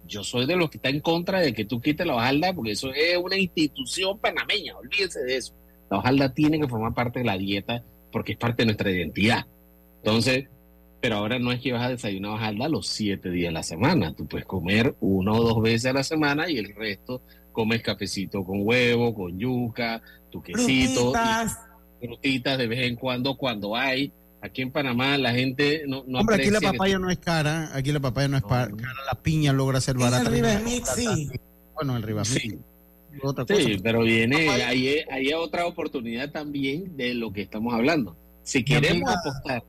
[0.06, 2.72] Yo soy de los que está en contra de que tú quites la hojalda, porque
[2.72, 5.54] eso es una institución panameña, olvídense de eso.
[5.90, 7.82] La hojalda tiene que formar parte de la dieta
[8.12, 9.46] porque es parte de nuestra identidad.
[10.02, 10.48] Entonces,
[11.00, 14.14] pero ahora no es que vas a desayunar hojalda los siete días de la semana.
[14.14, 17.22] Tú puedes comer uno o dos veces a la semana y el resto
[17.52, 21.12] comes cafecito con huevo, con yuca, tu quesito,
[22.00, 24.12] frutitas, de vez en cuando, cuando hay.
[24.42, 27.92] Aquí en Panamá la gente no, no Hombre, aquí la papaya no es cara, aquí
[27.92, 30.34] la papaya no es cara, la piña logra ser barata.
[30.34, 31.30] El sí.
[31.74, 32.28] Bueno, el Ribamix.
[32.30, 32.58] Sí.
[33.48, 38.16] sí, pero viene, ahí, hay otra oportunidad también de lo que estamos hablando.
[38.42, 39.62] Si queremos apostar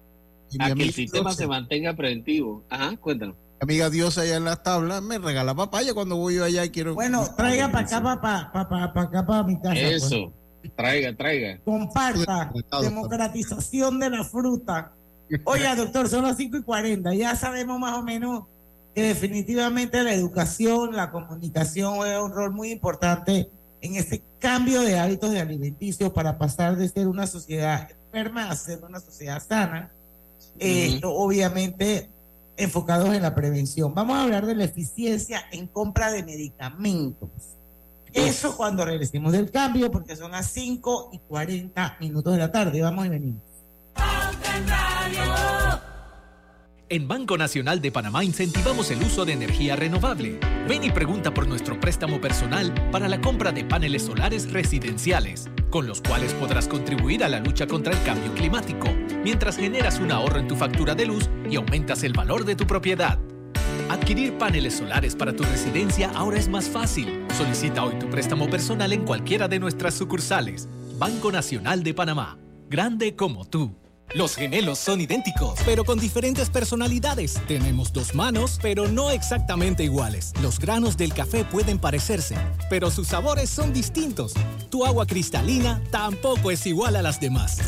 [0.59, 2.63] a que el sistema se mantenga preventivo.
[2.69, 3.35] Ajá, cuéntanos.
[3.59, 6.95] amiga Diosa allá en las tablas me regala papaya cuando voy yo allá y quiero.
[6.95, 9.81] Bueno, traiga para acá, para pa, acá, para mi casa.
[9.81, 10.40] Pues.
[10.69, 11.59] Traiga, traiga.
[11.63, 12.51] Comparta.
[12.81, 14.93] Democratización de la fruta.
[15.45, 17.13] Oiga, doctor, son las 5 y 40.
[17.15, 18.43] Ya sabemos más o menos
[18.93, 23.49] que definitivamente la educación, la comunicación juega un rol muy importante
[23.81, 28.55] en ese cambio de hábitos de alimenticio para pasar de ser una sociedad enferma a
[28.55, 29.91] ser una sociedad sana.
[30.59, 32.09] Esto, obviamente,
[32.57, 33.93] enfocados en la prevención.
[33.93, 37.29] Vamos a hablar de la eficiencia en compra de medicamentos.
[38.13, 42.81] Eso cuando regresemos del cambio, porque son las 5 y 40 minutos de la tarde.
[42.81, 43.41] Vamos y venimos.
[46.89, 50.37] En Banco Nacional de Panamá incentivamos el uso de energía renovable.
[50.67, 55.87] Ven y pregunta por nuestro préstamo personal para la compra de paneles solares residenciales, con
[55.87, 58.89] los cuales podrás contribuir a la lucha contra el cambio climático,
[59.23, 62.67] mientras generas un ahorro en tu factura de luz y aumentas el valor de tu
[62.67, 63.17] propiedad.
[63.89, 67.25] Adquirir paneles solares para tu residencia ahora es más fácil.
[67.37, 70.67] Solicita hoy tu préstamo personal en cualquiera de nuestras sucursales.
[70.97, 72.37] Banco Nacional de Panamá.
[72.69, 73.75] Grande como tú.
[74.13, 77.39] Los gemelos son idénticos, pero con diferentes personalidades.
[77.47, 80.33] Tenemos dos manos, pero no exactamente iguales.
[80.41, 82.35] Los granos del café pueden parecerse,
[82.69, 84.33] pero sus sabores son distintos.
[84.69, 87.59] Tu agua cristalina tampoco es igual a las demás.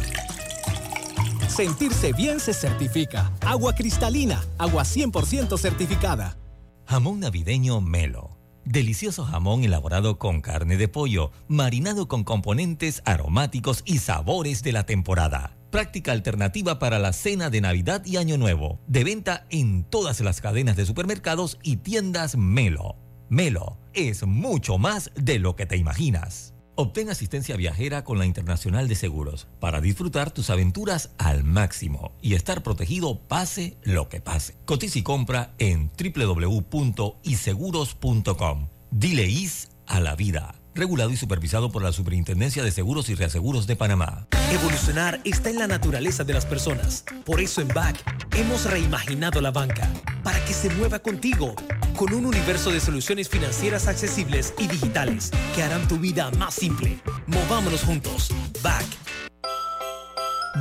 [1.56, 3.32] Sentirse bien se certifica.
[3.42, 6.38] Agua cristalina, agua 100% certificada.
[6.86, 8.38] Jamón navideño Melo.
[8.66, 14.86] Delicioso jamón elaborado con carne de pollo, marinado con componentes aromáticos y sabores de la
[14.86, 18.80] temporada práctica alternativa para la cena de Navidad y Año Nuevo.
[18.86, 22.96] De venta en todas las cadenas de supermercados y tiendas Melo.
[23.28, 26.53] Melo es mucho más de lo que te imaginas.
[26.76, 32.34] Obtén asistencia viajera con la Internacional de Seguros para disfrutar tus aventuras al máximo y
[32.34, 34.56] estar protegido pase lo que pase.
[34.66, 38.68] Cotiza y compra en www.iseguros.com.
[38.92, 43.68] Dile is a la vida regulado y supervisado por la Superintendencia de Seguros y Reaseguros
[43.68, 44.28] de Panamá.
[44.52, 47.06] Evolucionar está en la naturaleza de las personas.
[47.26, 48.04] Por eso en BAC
[48.36, 49.88] hemos reimaginado la banca
[50.24, 51.56] para que se mueva contigo
[51.96, 57.00] con un universo de soluciones financieras accesibles y digitales que harán tu vida más simple.
[57.28, 58.30] Movámonos juntos.
[58.62, 58.86] BAC.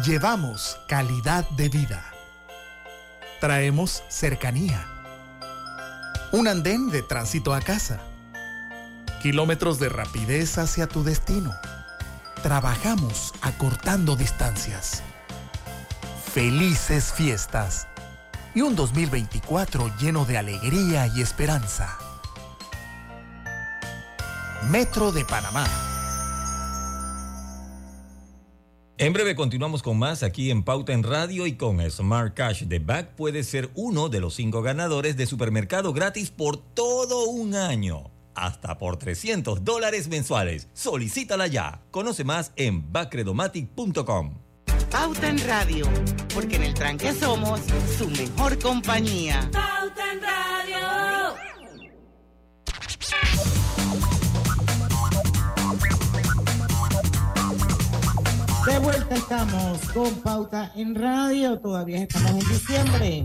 [0.05, 2.05] Llevamos calidad de vida.
[3.41, 4.87] Traemos cercanía.
[6.33, 8.01] Un andén de tránsito a casa
[9.23, 11.53] kilómetros de rapidez hacia tu destino.
[12.43, 15.01] Trabajamos acortando distancias.
[16.35, 17.87] Felices fiestas
[18.53, 21.97] y un 2024 lleno de alegría y esperanza.
[24.71, 25.67] Metro de Panamá.
[28.99, 32.81] En breve continuamos con más aquí en Pauta en Radio y con Smart Cash de
[32.81, 38.12] Back puede ser uno de los cinco ganadores de supermercado gratis por todo un año
[38.35, 40.69] hasta por 300 dólares mensuales.
[40.73, 41.83] Solicítala ya.
[41.91, 44.39] Conoce más en bacredomatic.com.
[44.91, 45.87] Pauta en Radio,
[46.35, 47.61] porque en el tranque somos
[47.97, 49.49] su mejor compañía.
[49.51, 50.43] Pauta en Radio.
[58.67, 61.59] De vuelta estamos con Pauta en Radio.
[61.59, 63.25] Todavía estamos en diciembre.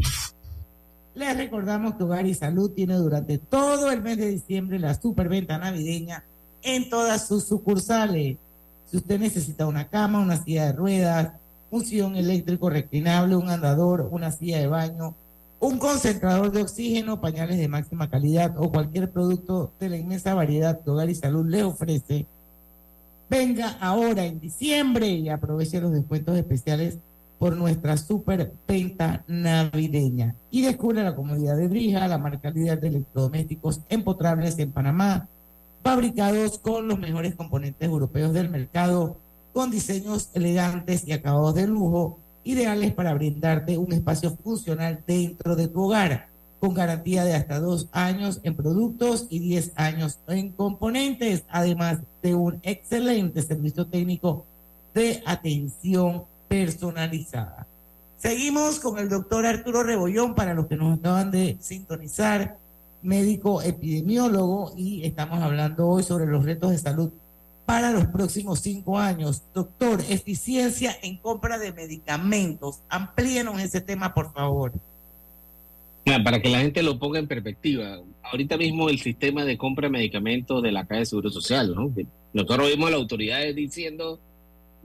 [1.18, 5.58] Les recordamos que Hogar y Salud tiene durante todo el mes de diciembre la superventa
[5.58, 6.24] navideña
[6.62, 8.38] en todas sus sucursales.
[8.86, 11.32] Si usted necesita una cama, una silla de ruedas,
[11.72, 15.16] un sillón eléctrico reclinable, un andador, una silla de baño,
[15.60, 20.80] un concentrador de oxígeno, pañales de máxima calidad o cualquier producto de la inmensa variedad
[20.84, 22.28] que Hogar y Salud le ofrece,
[23.28, 27.00] venga ahora en diciembre y aproveche los descuentos especiales
[27.40, 30.36] por nuestra super venta navideña.
[30.50, 35.28] Y descubre la comodidad de Brija, la marca líder de electrodomésticos empotrables en Panamá,
[35.84, 39.18] fabricados con los mejores componentes europeos del mercado,
[39.54, 45.68] con diseños elegantes y acabados de lujo, ideales para brindarte un espacio funcional dentro de
[45.68, 46.28] tu hogar,
[46.60, 52.34] con garantía de hasta dos años en productos y diez años en componentes, además de
[52.36, 54.46] un excelente servicio técnico
[54.94, 57.68] de atención personalizada.
[58.18, 62.58] Seguimos con el doctor Arturo Rebollón, para los que nos acaban de sintonizar,
[63.04, 67.12] médico epidemiólogo, y estamos hablando hoy sobre los retos de salud
[67.66, 69.44] para los próximos cinco años.
[69.54, 72.80] Doctor, eficiencia en compra de medicamentos.
[72.90, 74.72] Amplíenos ese tema, por favor.
[76.24, 79.92] Para que la gente lo ponga en perspectiva, ahorita mismo el sistema de compra de
[79.92, 81.92] medicamentos de la Caja de Seguro Social, ¿no?
[82.32, 84.18] Nosotros vimos a las autoridades diciendo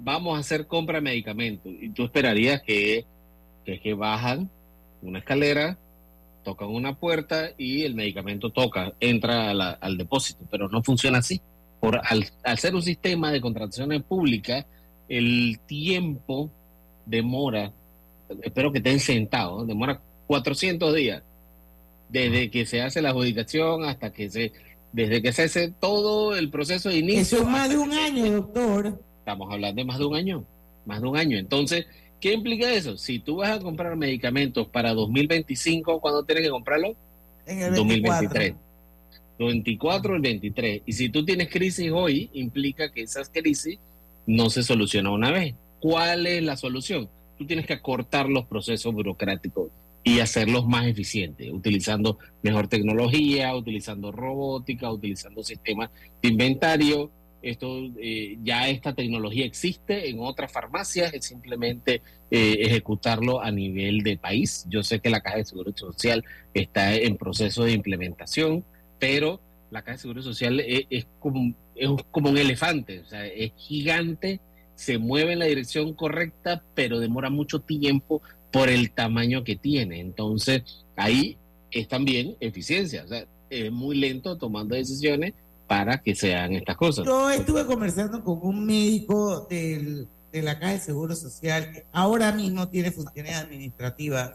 [0.02, 1.72] vamos a hacer compra de medicamentos.
[1.80, 3.04] Y tú esperarías que,
[3.64, 4.50] que, bajan
[5.02, 5.78] una escalera,
[6.44, 11.40] tocan una puerta y el medicamento toca, entra al depósito, pero no funciona así.
[11.80, 14.66] Por, al, al ser un sistema de contrataciones públicas,
[15.08, 16.50] el tiempo
[17.06, 17.72] demora,
[18.42, 21.22] espero que estén sentados, demora 400 días,
[22.08, 24.52] desde que se hace la adjudicación hasta que se,
[24.92, 27.38] desde que se hace todo el proceso de inicio.
[27.38, 29.00] Eso es más de un año, doctor.
[29.22, 30.44] Estamos hablando de más de un año,
[30.84, 31.38] más de un año.
[31.38, 31.86] Entonces,
[32.20, 32.96] ¿qué implica eso?
[32.96, 36.96] Si tú vas a comprar medicamentos para 2025, ¿cuándo tienes que comprarlo?
[37.46, 38.54] En el 2023.
[39.38, 40.82] 24 el 23.
[40.86, 43.78] Y si tú tienes crisis hoy, implica que esas crisis
[44.26, 45.54] no se soluciona una vez.
[45.80, 47.08] ¿Cuál es la solución?
[47.38, 49.70] Tú tienes que acortar los procesos burocráticos
[50.02, 57.10] y hacerlos más eficientes, utilizando mejor tecnología, utilizando robótica, utilizando sistemas de inventario.
[57.42, 64.02] Esto eh, ya esta tecnología existe en otras farmacias, es simplemente eh, ejecutarlo a nivel
[64.02, 64.64] de país.
[64.68, 66.24] Yo sé que la Caja de Seguro Social
[66.54, 68.64] está en proceso de implementación,
[68.98, 69.40] pero
[69.70, 73.52] la Caja de Seguro Social es, es, como, es como un elefante, o sea, es
[73.56, 74.40] gigante
[74.74, 78.20] se mueve en la dirección correcta, pero demora mucho tiempo
[78.50, 80.00] por el tamaño que tiene.
[80.00, 81.38] Entonces, ahí
[81.70, 83.04] es también eficiencia.
[83.48, 85.34] Es muy lento tomando decisiones
[85.72, 87.06] para que sean estas cosas.
[87.06, 92.68] Yo estuve conversando con un médico de la Caja de Seguro Social que ahora mismo
[92.68, 94.32] tiene funciones administrativas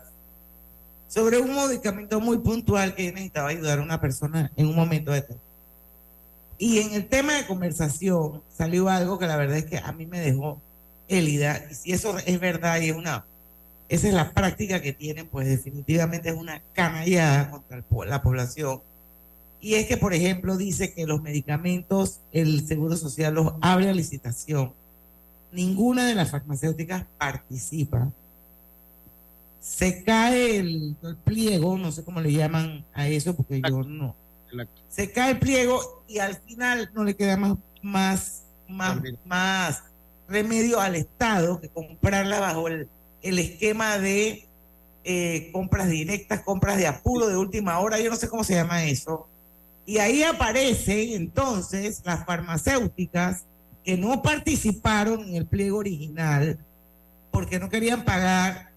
[1.07, 5.21] sobre un medicamento muy puntual que necesitaba ayudar a una persona en un momento de
[5.21, 5.43] tiempo.
[6.57, 10.07] Y en el tema de conversación salió algo que la verdad es que a mí
[10.07, 10.59] me dejó
[11.07, 11.61] élida.
[11.69, 13.27] Y si eso es verdad y es una,
[13.89, 18.81] esa es la práctica que tienen, pues definitivamente es una canallada contra la población.
[19.59, 23.93] Y es que, por ejemplo, dice que los medicamentos, el Seguro Social los abre a
[23.93, 24.73] licitación.
[25.51, 28.11] Ninguna de las farmacéuticas participa.
[29.59, 34.15] Se cae el, el pliego, no sé cómo le llaman a eso, porque yo no
[34.89, 39.83] se cae el pliego y al final no le queda más, más, más, más
[40.27, 42.89] remedio al Estado que comprarla bajo el,
[43.21, 44.47] esquema de
[45.03, 48.85] eh, compras directas, compras de apuro de última hora, yo no sé cómo se llama
[48.85, 49.27] eso.
[49.87, 53.45] Y ahí aparecen entonces las farmacéuticas
[53.85, 56.59] que no participaron en el pliego original
[57.31, 58.71] porque no querían pagar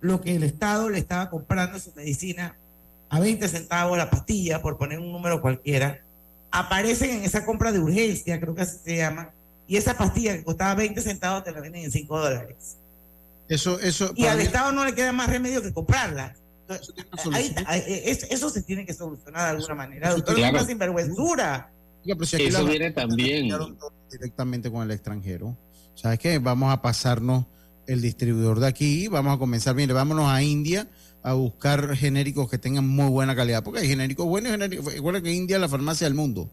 [0.00, 2.56] lo que el Estado le estaba comprando su medicina
[3.10, 6.00] a 20 centavos la pastilla, por poner un número cualquiera,
[6.50, 9.32] aparecen en esa compra de urgencia, creo que así se llama,
[9.68, 12.78] y esa pastilla que costaba 20 centavos te la venden en 5 dólares.
[13.48, 16.34] Eso, eso, y al Estado no le queda más remedio que comprarla.
[16.68, 20.10] Eso, se tiene que solucionar de alguna manera.
[20.10, 20.58] Doctor, claro.
[20.58, 21.70] es una
[22.04, 23.48] eso viene también
[24.10, 25.56] directamente con el extranjero.
[25.94, 26.38] ¿Sabes qué?
[26.38, 27.46] Vamos a pasarnos
[27.86, 30.88] el distribuidor de aquí, vamos a comenzar, mire, vámonos a India
[31.22, 35.22] a buscar genéricos que tengan muy buena calidad, porque hay genéricos buenos y genéricos, igual
[35.22, 36.50] que India es la farmacia del mundo,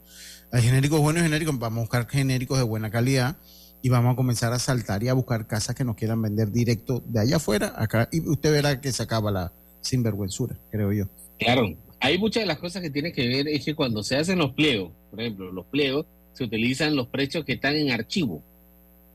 [0.52, 3.38] hay genéricos buenos y genéricos, vamos a buscar genéricos de buena calidad
[3.82, 7.04] y vamos a comenzar a saltar y a buscar casas que nos quieran vender directo
[7.06, 11.06] de allá afuera, acá, y usted verá que se acaba la sinvergüenzura, creo yo.
[11.38, 14.40] Claro, hay muchas de las cosas que tiene que ver es que cuando se hacen
[14.40, 18.44] los pliegos, por ejemplo, los pliegos, se utilizan los precios que están en archivo,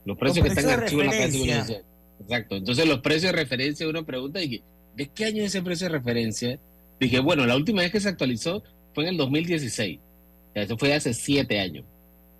[0.05, 1.83] los precios, que están en archivo en la casa
[2.19, 4.61] Exacto, entonces los precios de referencia uno pregunta y que
[4.95, 6.59] ¿de qué año es ese precio de referencia?
[6.99, 8.63] Dije, bueno, la última vez que se actualizó
[8.95, 9.99] fue en el 2016.
[10.55, 11.85] eso fue hace siete años.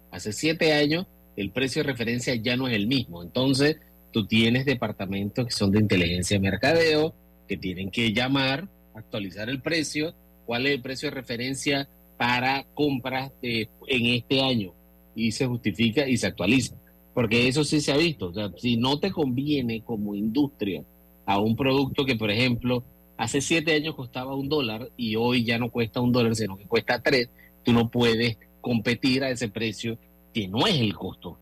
[0.10, 1.06] Hace siete años
[1.36, 3.22] el precio de referencia ya no es el mismo.
[3.22, 3.78] Entonces,
[4.12, 7.14] tú tienes departamentos que son de inteligencia de mercadeo,
[7.48, 10.14] que tienen que llamar, actualizar el precio,
[10.46, 11.88] cuál es el precio de referencia
[12.18, 14.74] para compras de, en este año.
[15.16, 16.76] Y se justifica y se actualiza.
[17.14, 18.28] Porque eso sí se ha visto.
[18.28, 20.84] O si no te conviene como industria
[21.26, 22.84] a un producto que, por ejemplo,
[23.18, 26.66] hace siete años costaba un dólar y hoy ya no cuesta un dólar, sino que
[26.66, 27.30] cuesta tres,
[27.64, 29.98] tú no puedes competir a ese precio
[30.34, 31.38] que no es el costo.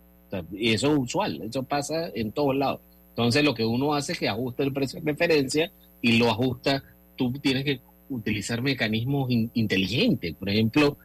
[0.53, 2.79] y eso es usual, eso pasa en todos lados.
[3.09, 5.71] Entonces lo que uno hace es que ajusta el precio de referencia
[6.05, 6.83] y lo ajusta,
[7.15, 10.35] tú tienes que utilizar mecanismos inteligentes.
[10.35, 10.97] Por ejemplo,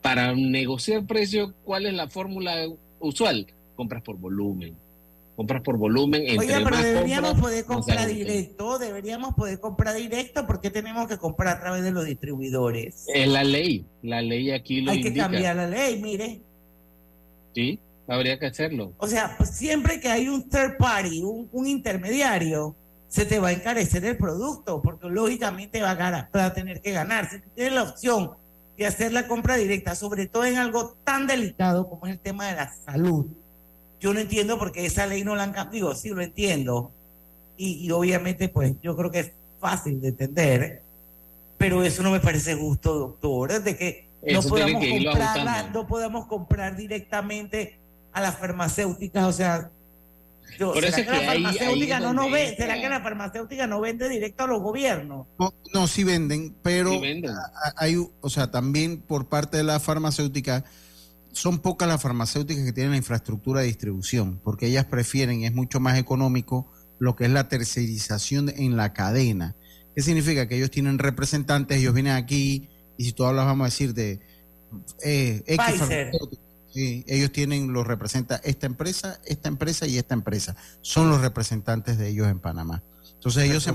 [0.00, 2.66] para negociar precio, ¿cuál es la fórmula
[3.00, 3.46] usual?
[3.74, 4.74] Compras por volumen
[5.36, 6.22] compras por volumen.
[6.38, 11.60] Oye, pero deberíamos poder comprar directo, deberíamos poder comprar directo, porque tenemos que comprar a
[11.60, 13.04] través de los distribuidores?
[13.14, 16.40] Es la ley, la ley aquí lo Hay que cambiar la ley, mire.
[17.54, 17.78] Sí,
[18.08, 18.94] habría que hacerlo.
[18.96, 22.74] O sea, pues siempre que hay un third party, un, intermediario,
[23.08, 26.80] se te va a encarecer el producto, porque lógicamente va a, ganar, va a tener
[26.80, 27.30] que ganar.
[27.30, 28.32] Si tienes la opción
[28.76, 32.46] de hacer la compra directa, sobre todo en algo tan delicado como es el tema
[32.48, 33.26] de la salud,
[34.00, 35.94] yo no entiendo por qué esa ley no la han cambiado.
[35.94, 36.92] Sí lo entiendo.
[37.56, 40.82] Y, obviamente, pues yo creo que es fácil de entender.
[41.56, 46.76] Pero eso no me parece justo, doctor, de que no podemos, comprar, no podemos comprar
[46.76, 47.78] directamente
[48.12, 49.70] a las farmacéuticas, o sea,
[50.56, 54.46] ¿será que, la farmacéutica no, no ve, ¿será que la farmacéutica no vende directo a
[54.46, 55.26] los gobiernos?
[55.38, 56.92] No, no sí venden, pero
[57.76, 60.64] hay, o sea, también por parte de la farmacéutica
[61.32, 65.80] son pocas las farmacéuticas que tienen la infraestructura de distribución, porque ellas prefieren, es mucho
[65.80, 69.54] más económico lo que es la tercerización en la cadena.
[69.94, 70.48] ¿Qué significa?
[70.48, 74.20] Que ellos tienen representantes, ellos vienen aquí, y si tú hablas, vamos a decir, de
[75.02, 75.42] eh,
[76.76, 80.56] ellos tienen, los representa esta empresa, esta empresa y esta empresa.
[80.80, 82.82] Son los representantes de ellos en Panamá.
[83.14, 83.72] Entonces ellos se,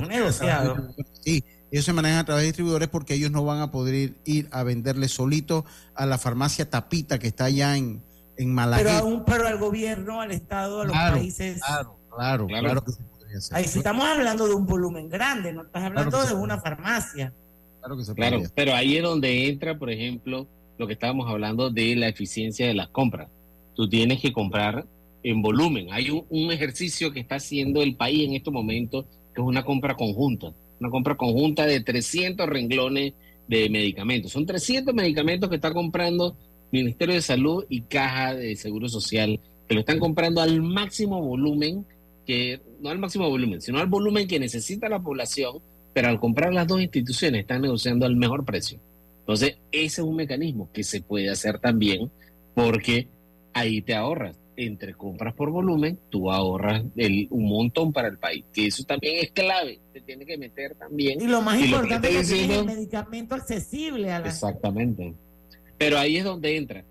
[1.22, 4.48] sí, ellos se manejan a través de distribuidores porque ellos no van a poder ir
[4.52, 8.04] a venderle solito a la farmacia Tapita que está allá en,
[8.38, 11.62] en Pero, pero al gobierno, al Estado, a los países.
[11.62, 13.58] Claro, claro, claro, que se podría hacer.
[13.58, 17.34] Ahí estamos hablando de un volumen grande, no estás hablando de una farmacia.
[17.80, 20.48] Claro que se Claro, pero ahí es donde entra, por ejemplo,
[20.78, 23.30] lo que estábamos hablando de la eficiencia de las compras.
[23.76, 24.86] Tú tienes que comprar
[25.24, 25.88] en volumen.
[25.92, 29.96] Hay un, ejercicio que está haciendo el país en estos momentos, que es una compra
[29.96, 33.14] conjunta, una compra conjunta de 300 renglones
[33.48, 34.32] de medicamentos.
[34.32, 36.36] Son 300 medicamentos que está comprando
[36.72, 41.86] Ministerio de Salud y Caja de Seguro Social, que lo están comprando al máximo volumen,
[42.26, 45.60] que no al máximo volumen, sino al volumen que necesita la población,
[45.94, 48.80] pero al comprar las dos instituciones están negociando al mejor precio.
[49.32, 52.12] Entonces, ese es un mecanismo que se puede hacer también
[52.54, 53.08] porque
[53.54, 54.36] ahí te ahorras.
[54.58, 59.16] Entre compras por volumen, tú ahorras el, un montón para el país, que eso también
[59.20, 61.22] es clave, te tiene que meter también.
[61.22, 65.14] Y lo más importante es que el medicamento accesible a la Exactamente.
[65.78, 66.84] Pero ahí es donde entra.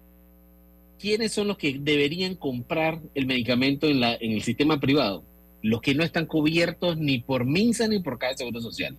[0.99, 5.23] ¿Quiénes son los que deberían comprar el medicamento en, la, en el sistema privado?
[5.61, 8.97] Los que no están cubiertos ni por MINSA ni por cada Seguro Social.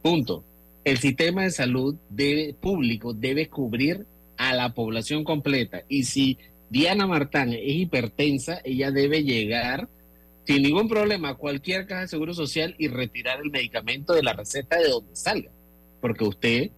[0.00, 0.42] Punto
[0.84, 4.06] el sistema de salud debe, público debe cubrir
[4.36, 5.82] a la población completa.
[5.88, 6.38] Y si
[6.70, 9.88] Diana Martán es hipertensa, ella debe llegar
[10.44, 14.34] sin ningún problema a cualquier caja de seguro social y retirar el medicamento de la
[14.34, 15.50] receta de donde salga.
[16.00, 16.70] Porque usted,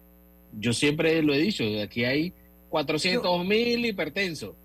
[0.57, 2.33] yo siempre lo he dicho, aquí hay
[2.69, 4.55] 400 mil hipertensos.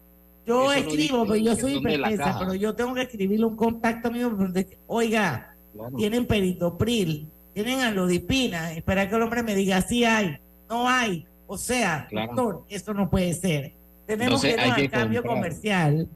[0.47, 4.79] Yo escribo, pero yo soy hipertensa, pero yo tengo que escribirle un contacto mío, donde,
[4.87, 5.57] oiga,
[5.97, 10.39] tienen peritopril, tienen alodipina, espera que el hombre me diga si hay,
[10.69, 11.27] no hay.
[11.47, 13.73] O sea, doctor, esto no puede ser.
[14.07, 16.09] Tenemos que ir al cambio comercial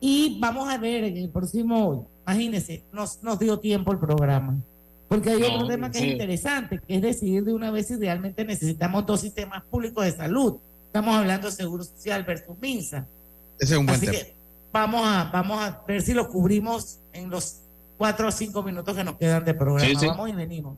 [0.00, 4.56] y vamos a ver en el próximo, imagínense, nos, nos dio tiempo el programa.
[5.08, 8.44] Porque hay otro tema que es interesante, que es decidir de una vez si realmente
[8.44, 10.56] necesitamos dos sistemas públicos de salud.
[10.86, 13.06] Estamos hablando de Seguro Social versus MINSA.
[13.58, 14.34] Ese es un buen Así Que
[14.72, 17.60] vamos a, vamos a ver si lo cubrimos en los
[17.96, 20.00] cuatro o cinco minutos que nos quedan de programa.
[20.06, 20.76] Vamos y venimos.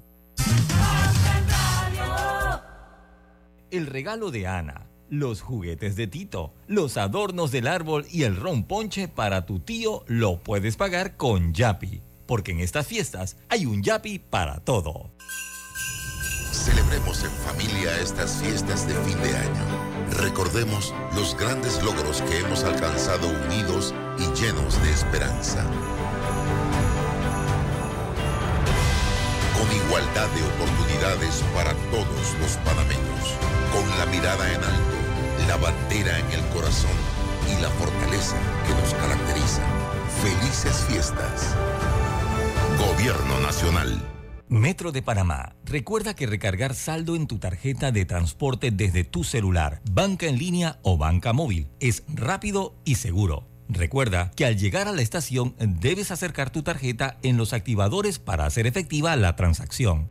[3.71, 8.65] El regalo de Ana, los juguetes de Tito, los adornos del árbol y el ron
[8.65, 13.83] ponche para tu tío lo puedes pagar con Yapi, porque en estas fiestas hay un
[13.83, 15.11] Yapi para todo.
[16.51, 19.89] Celebremos en familia estas fiestas de fin de año.
[20.19, 25.65] Recordemos los grandes logros que hemos alcanzado unidos y llenos de esperanza.
[29.69, 33.35] Con igualdad de oportunidades para todos los panameños,
[33.73, 34.97] con la mirada en alto,
[35.47, 36.91] la bandera en el corazón
[37.47, 39.63] y la fortaleza que nos caracteriza.
[40.23, 41.55] Felices fiestas.
[42.79, 44.01] Gobierno Nacional.
[44.49, 45.55] Metro de Panamá.
[45.65, 50.79] Recuerda que recargar saldo en tu tarjeta de transporte desde tu celular, banca en línea
[50.83, 53.47] o banca móvil es rápido y seguro.
[53.69, 58.47] Recuerda que al llegar a la estación debes acercar tu tarjeta en los activadores para
[58.47, 60.11] hacer efectiva la transacción.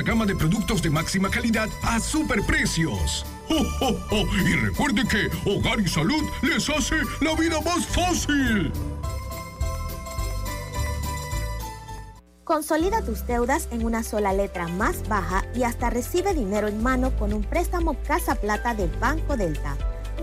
[0.00, 3.26] gama de productos de máxima calidad a superprecios.
[3.50, 8.72] ¡Oh, Y recuerde que Hogar y Salud les hace la vida más fácil.
[12.44, 17.14] Consolida tus deudas en una sola letra más baja y hasta recibe dinero en mano
[17.18, 19.76] con un préstamo Casa Plata del Banco Delta.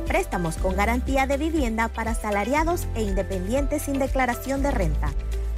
[0.08, 5.12] Préstamos con garantía de vivienda para salariados e independientes sin declaración de renta.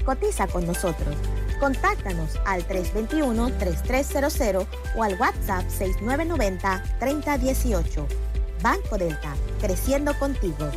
[0.05, 1.15] Cotiza con nosotros
[1.61, 8.07] Contáctanos al 321-3300 o al WhatsApp 6990-3018.
[8.63, 10.71] Banco Delta, creciendo contigo.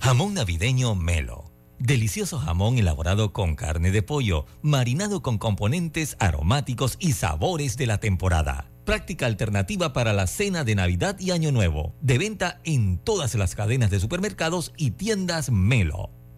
[0.00, 1.52] Jamón navideño Melo.
[1.78, 7.98] Delicioso jamón elaborado con carne de pollo, marinado con componentes aromáticos y sabores de la
[7.98, 8.70] temporada.
[8.86, 11.94] Práctica alternativa para la cena de Navidad y Año Nuevo.
[12.00, 16.08] De venta en todas las cadenas de supermercados y tiendas Melo.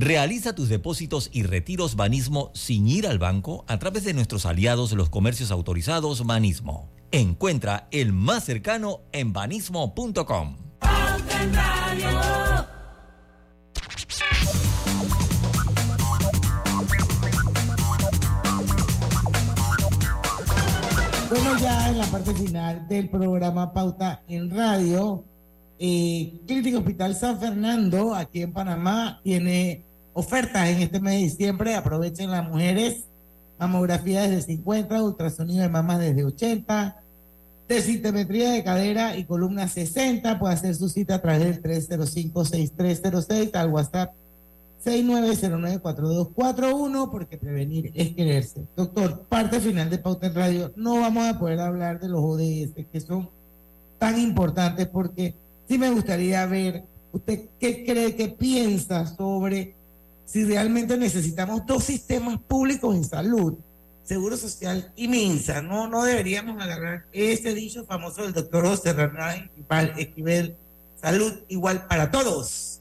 [0.00, 4.92] Realiza tus depósitos y retiros Banismo sin ir al banco a través de nuestros aliados
[4.92, 6.88] los comercios autorizados Banismo.
[7.10, 10.56] Encuentra el más cercano en banismo.com.
[21.28, 25.24] Bueno, ya en la parte final del programa Pauta en Radio,
[25.78, 31.74] eh, Clínica Hospital San Fernando, aquí en Panamá, tiene ofertas en este mes de diciembre.
[31.74, 33.04] Aprovechen las mujeres.
[33.58, 37.02] Mamografía desde 50, ultrasonido de mamas desde 80,
[37.66, 40.38] desintemetría de cadera y columna 60.
[40.38, 44.14] Puede hacer su cita a través del 305-6306 al WhatsApp
[44.84, 48.64] 6909-4241 porque prevenir es quererse.
[48.76, 50.72] Doctor, parte final de Pauta en Radio.
[50.76, 53.28] No vamos a poder hablar de los ODS que son
[53.98, 55.34] tan importantes porque
[55.68, 59.74] sí me gustaría ver usted qué cree, qué piensa sobre
[60.24, 63.54] si realmente necesitamos dos sistemas públicos en salud,
[64.02, 65.62] Seguro Social y MINSA.
[65.62, 69.50] No, no deberíamos agarrar ese dicho famoso del doctor José Hernán
[69.96, 70.56] Esquivel,
[70.96, 72.80] salud igual para todos.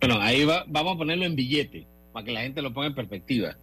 [0.00, 2.94] Bueno, ahí va, vamos a ponerlo en billete, para que la gente lo ponga en
[2.94, 3.56] perspectiva.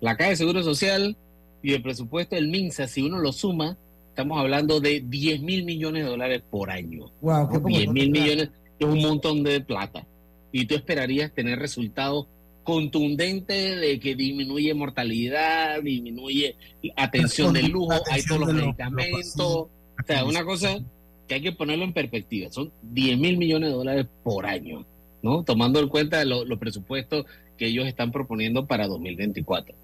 [0.00, 1.16] La Caja de Seguro Social
[1.62, 3.76] y el presupuesto del MINSA, si uno lo suma,
[4.10, 7.10] estamos hablando de 10 mil millones de dólares por año.
[7.22, 10.06] Wow, 10 mil millones es un montón de plata.
[10.52, 12.26] Y tú esperarías tener resultados
[12.64, 16.56] contundente de que disminuye mortalidad, disminuye
[16.96, 19.46] atención del lujo, hay todos los medicamentos.
[19.46, 19.70] O
[20.06, 20.78] sea, una cosa
[21.26, 22.50] que hay que ponerlo en perspectiva.
[22.50, 24.84] Son 10 mil millones de dólares por año,
[25.22, 25.44] ¿no?
[25.44, 27.24] Tomando en cuenta los presupuestos
[27.56, 29.74] que ellos están proponiendo para 2024.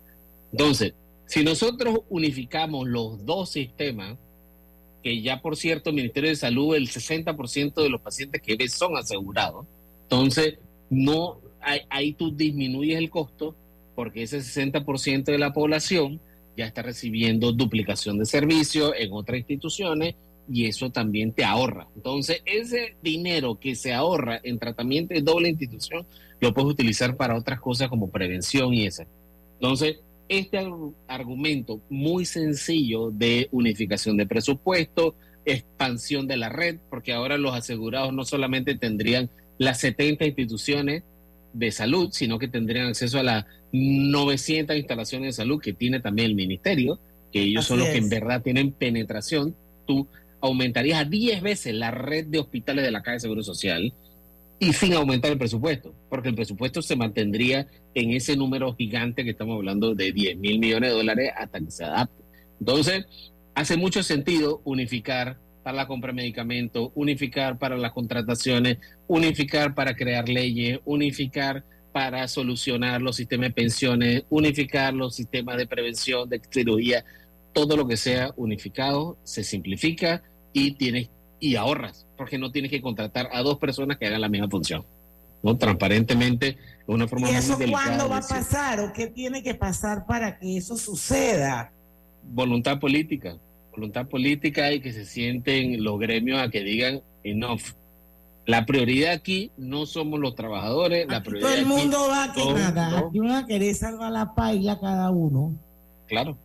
[0.53, 0.95] Entonces,
[1.27, 4.17] si nosotros unificamos los dos sistemas,
[5.03, 8.73] que ya por cierto, el Ministerio de Salud, el 60% de los pacientes que ves
[8.73, 9.67] son asegurados,
[10.03, 10.59] entonces
[10.91, 11.41] no
[11.91, 13.55] ahí, tú disminuyes el costo
[13.95, 16.21] porque ese 60% de la población
[16.57, 20.15] ya está recibiendo duplicación de servicios en otras instituciones
[20.49, 21.89] y eso también te ahorra.
[21.97, 26.07] Entonces, ese dinero que se ahorra en tratamiento de doble institución
[26.41, 29.05] lo puedes utilizar para otras cosas como prevención y eso.
[29.55, 29.99] Entonces,
[30.29, 30.59] este
[31.09, 35.15] argumento muy sencillo de unificación de presupuesto,
[35.45, 41.05] expansión de la red, porque ahora los asegurados no solamente tendrían las 70 instituciones
[41.53, 46.31] de salud, sino que tendrían acceso a las 900 instalaciones de salud que tiene también
[46.31, 46.99] el ministerio,
[47.33, 49.55] que ellos son los que en verdad tienen penetración.
[49.87, 50.07] Tú
[50.41, 53.95] aumentarías a 10 veces la red de hospitales de la Caja de Seguro Social
[54.59, 59.31] y sin aumentar el presupuesto, porque el presupuesto se mantendría en ese número gigante que
[59.31, 62.25] estamos hablando de 10 mil millones de dólares hasta que se adapte.
[62.59, 63.07] Entonces,
[63.55, 68.79] hace mucho sentido unificar para la compra de medicamentos, unificar para las contrataciones,
[69.09, 75.67] unificar para crear leyes, unificar para solucionar los sistemas de pensiones, unificar los sistemas de
[75.67, 77.05] prevención, de cirugía,
[77.53, 81.09] todo lo que sea unificado, se simplifica y tienes
[81.41, 84.85] y ahorras, porque no tienes que contratar a dos personas que hagan la misma función.
[85.43, 85.57] ¿no?
[85.57, 86.57] Transparentemente,
[86.87, 90.39] de una forma ¿Y eso cuándo va a pasar o qué tiene que pasar para
[90.39, 91.73] que eso suceda?
[92.23, 93.37] Voluntad política
[93.77, 97.61] voluntad política y que se sienten los gremios a que digan enough.
[98.47, 102.45] La prioridad aquí no somos los trabajadores, la prioridad todo el mundo va a que
[102.45, 105.55] nada, aquí van a querer salvar la paila cada uno.
[106.07, 106.39] Claro.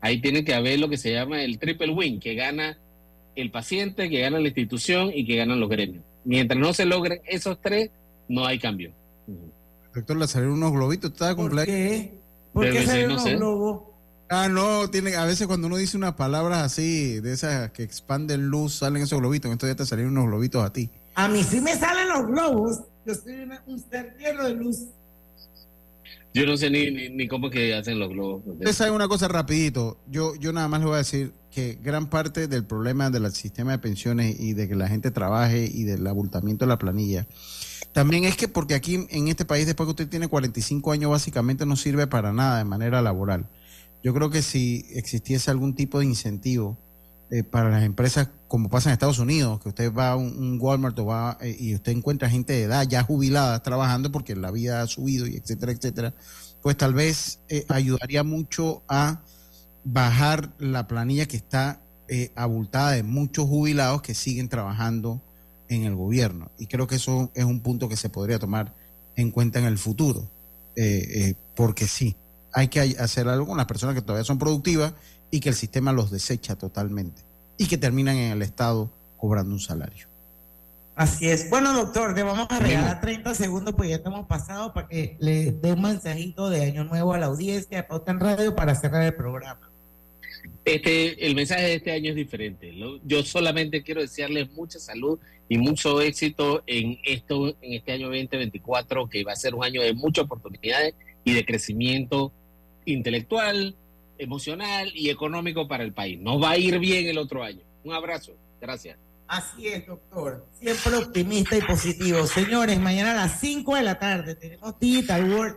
[0.00, 2.78] Ahí tiene que haber lo que se llama el triple win, que gana
[3.36, 6.04] el paciente, que gana la institución y que ganan los gremios.
[6.24, 7.90] Mientras no se logren esos tres,
[8.28, 8.92] no hay cambio.
[9.94, 12.14] Doctor, le salieron unos globitos, ¿está ¿Por qué?
[12.52, 13.82] ¿Por qué salieron unos globos?
[14.30, 18.48] Ah, no, tiene, a veces cuando uno dice unas palabras así, de esas que expanden
[18.48, 19.50] luz, salen esos globitos.
[19.50, 20.90] Entonces ya te salieron unos globitos a ti.
[21.14, 22.80] A mí sí me salen los globos.
[23.06, 24.86] Yo soy un ser lleno de luz.
[26.32, 28.42] Yo no sé ni, ni, cómo que hacen los globos.
[28.44, 29.98] Ustedes saben una cosa rapidito.
[30.10, 33.72] Yo, yo nada más les voy a decir que gran parte del problema del sistema
[33.72, 37.26] de pensiones y de que la gente trabaje y del abultamiento de la planilla,
[37.92, 41.64] también es que porque aquí en este país, después que usted tiene 45 años, básicamente
[41.64, 43.48] no sirve para nada de manera laboral.
[44.02, 46.76] Yo creo que si existiese algún tipo de incentivo
[47.30, 50.98] eh, para las empresas, como pasa en Estados Unidos, que usted va a un, Walmart
[50.98, 54.82] o va, eh, y usted encuentra gente de edad ya jubilada trabajando porque la vida
[54.82, 56.14] ha subido y etcétera, etcétera,
[56.62, 59.22] pues tal vez eh, ayudaría mucho a
[59.84, 61.80] bajar la planilla que está
[62.34, 65.22] abultada de muchos jubilados que siguen trabajando
[65.68, 66.50] en el gobierno.
[66.58, 68.74] Y creo que eso es un punto que se podría tomar
[69.16, 70.28] en cuenta en el futuro,
[71.54, 72.16] porque sí,
[72.52, 74.94] hay que hacer algo con las personas que todavía son productivas
[75.30, 77.22] y que el sistema los desecha totalmente
[77.56, 80.06] y que terminan en el Estado cobrando un salario.
[80.94, 81.50] Así es.
[81.50, 85.50] Bueno, doctor, te vamos a regalar 30 segundos, pues ya estamos pasado para que le
[85.50, 89.02] dé un mensajito de Año Nuevo a la audiencia de Pauta en Radio para cerrar
[89.02, 89.70] el programa.
[90.64, 92.74] Este, el mensaje de este año es diferente.
[93.04, 99.08] Yo solamente quiero desearles mucha salud y mucho éxito en esto, en este año 2024,
[99.08, 102.32] que va a ser un año de muchas oportunidades y de crecimiento
[102.86, 103.76] intelectual,
[104.16, 106.18] emocional y económico para el país.
[106.18, 107.60] Nos va a ir bien el otro año.
[107.82, 108.32] Un abrazo.
[108.60, 108.96] Gracias.
[109.26, 110.46] Así es, doctor.
[110.52, 112.26] Siempre optimista y positivo.
[112.26, 115.56] Señores, mañana a las 5 de la tarde tenemos Digital World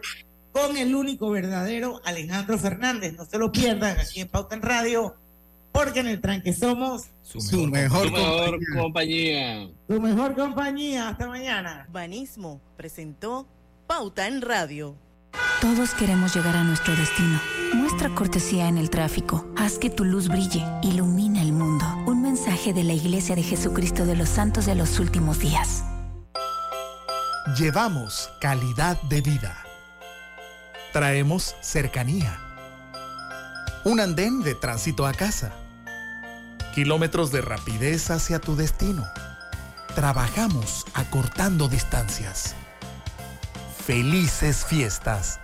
[0.57, 3.13] con el único verdadero Alejandro Fernández.
[3.13, 5.15] No se lo pierdan aquí en Pauta en Radio,
[5.71, 8.11] porque en el tranque somos su mejor,
[8.75, 9.69] compañía.
[9.87, 11.09] Su mejor compañía.
[11.09, 11.87] Hasta mañana.
[11.91, 13.47] Banismo presentó
[13.85, 14.95] Pauta en Radio.
[15.61, 17.39] Todos queremos llegar a nuestro destino.
[17.73, 19.47] Muestra cortesía en el tráfico.
[19.57, 20.63] Haz que tu luz brille.
[20.83, 21.85] Ilumina el mundo.
[22.05, 25.83] Un mensaje de la Iglesia de Jesucristo de los Santos de los Últimos Días.
[27.57, 29.66] Llevamos calidad de vida.
[30.93, 32.39] Traemos cercanía.
[33.83, 35.53] Un andén de tránsito a casa.
[36.73, 39.05] Kilómetros de rapidez hacia tu destino.
[39.95, 42.55] Trabajamos acortando distancias
[43.87, 45.39] felices fiestas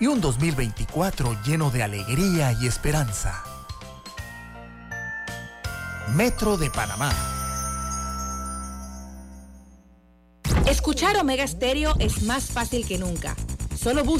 [0.00, 3.42] y un 2024 lleno de alegría y esperanza.
[6.14, 7.10] Metro de Panamá.
[10.66, 13.34] Escuchar Omega Stereo es más fácil que nunca.
[13.74, 14.18] Solo busca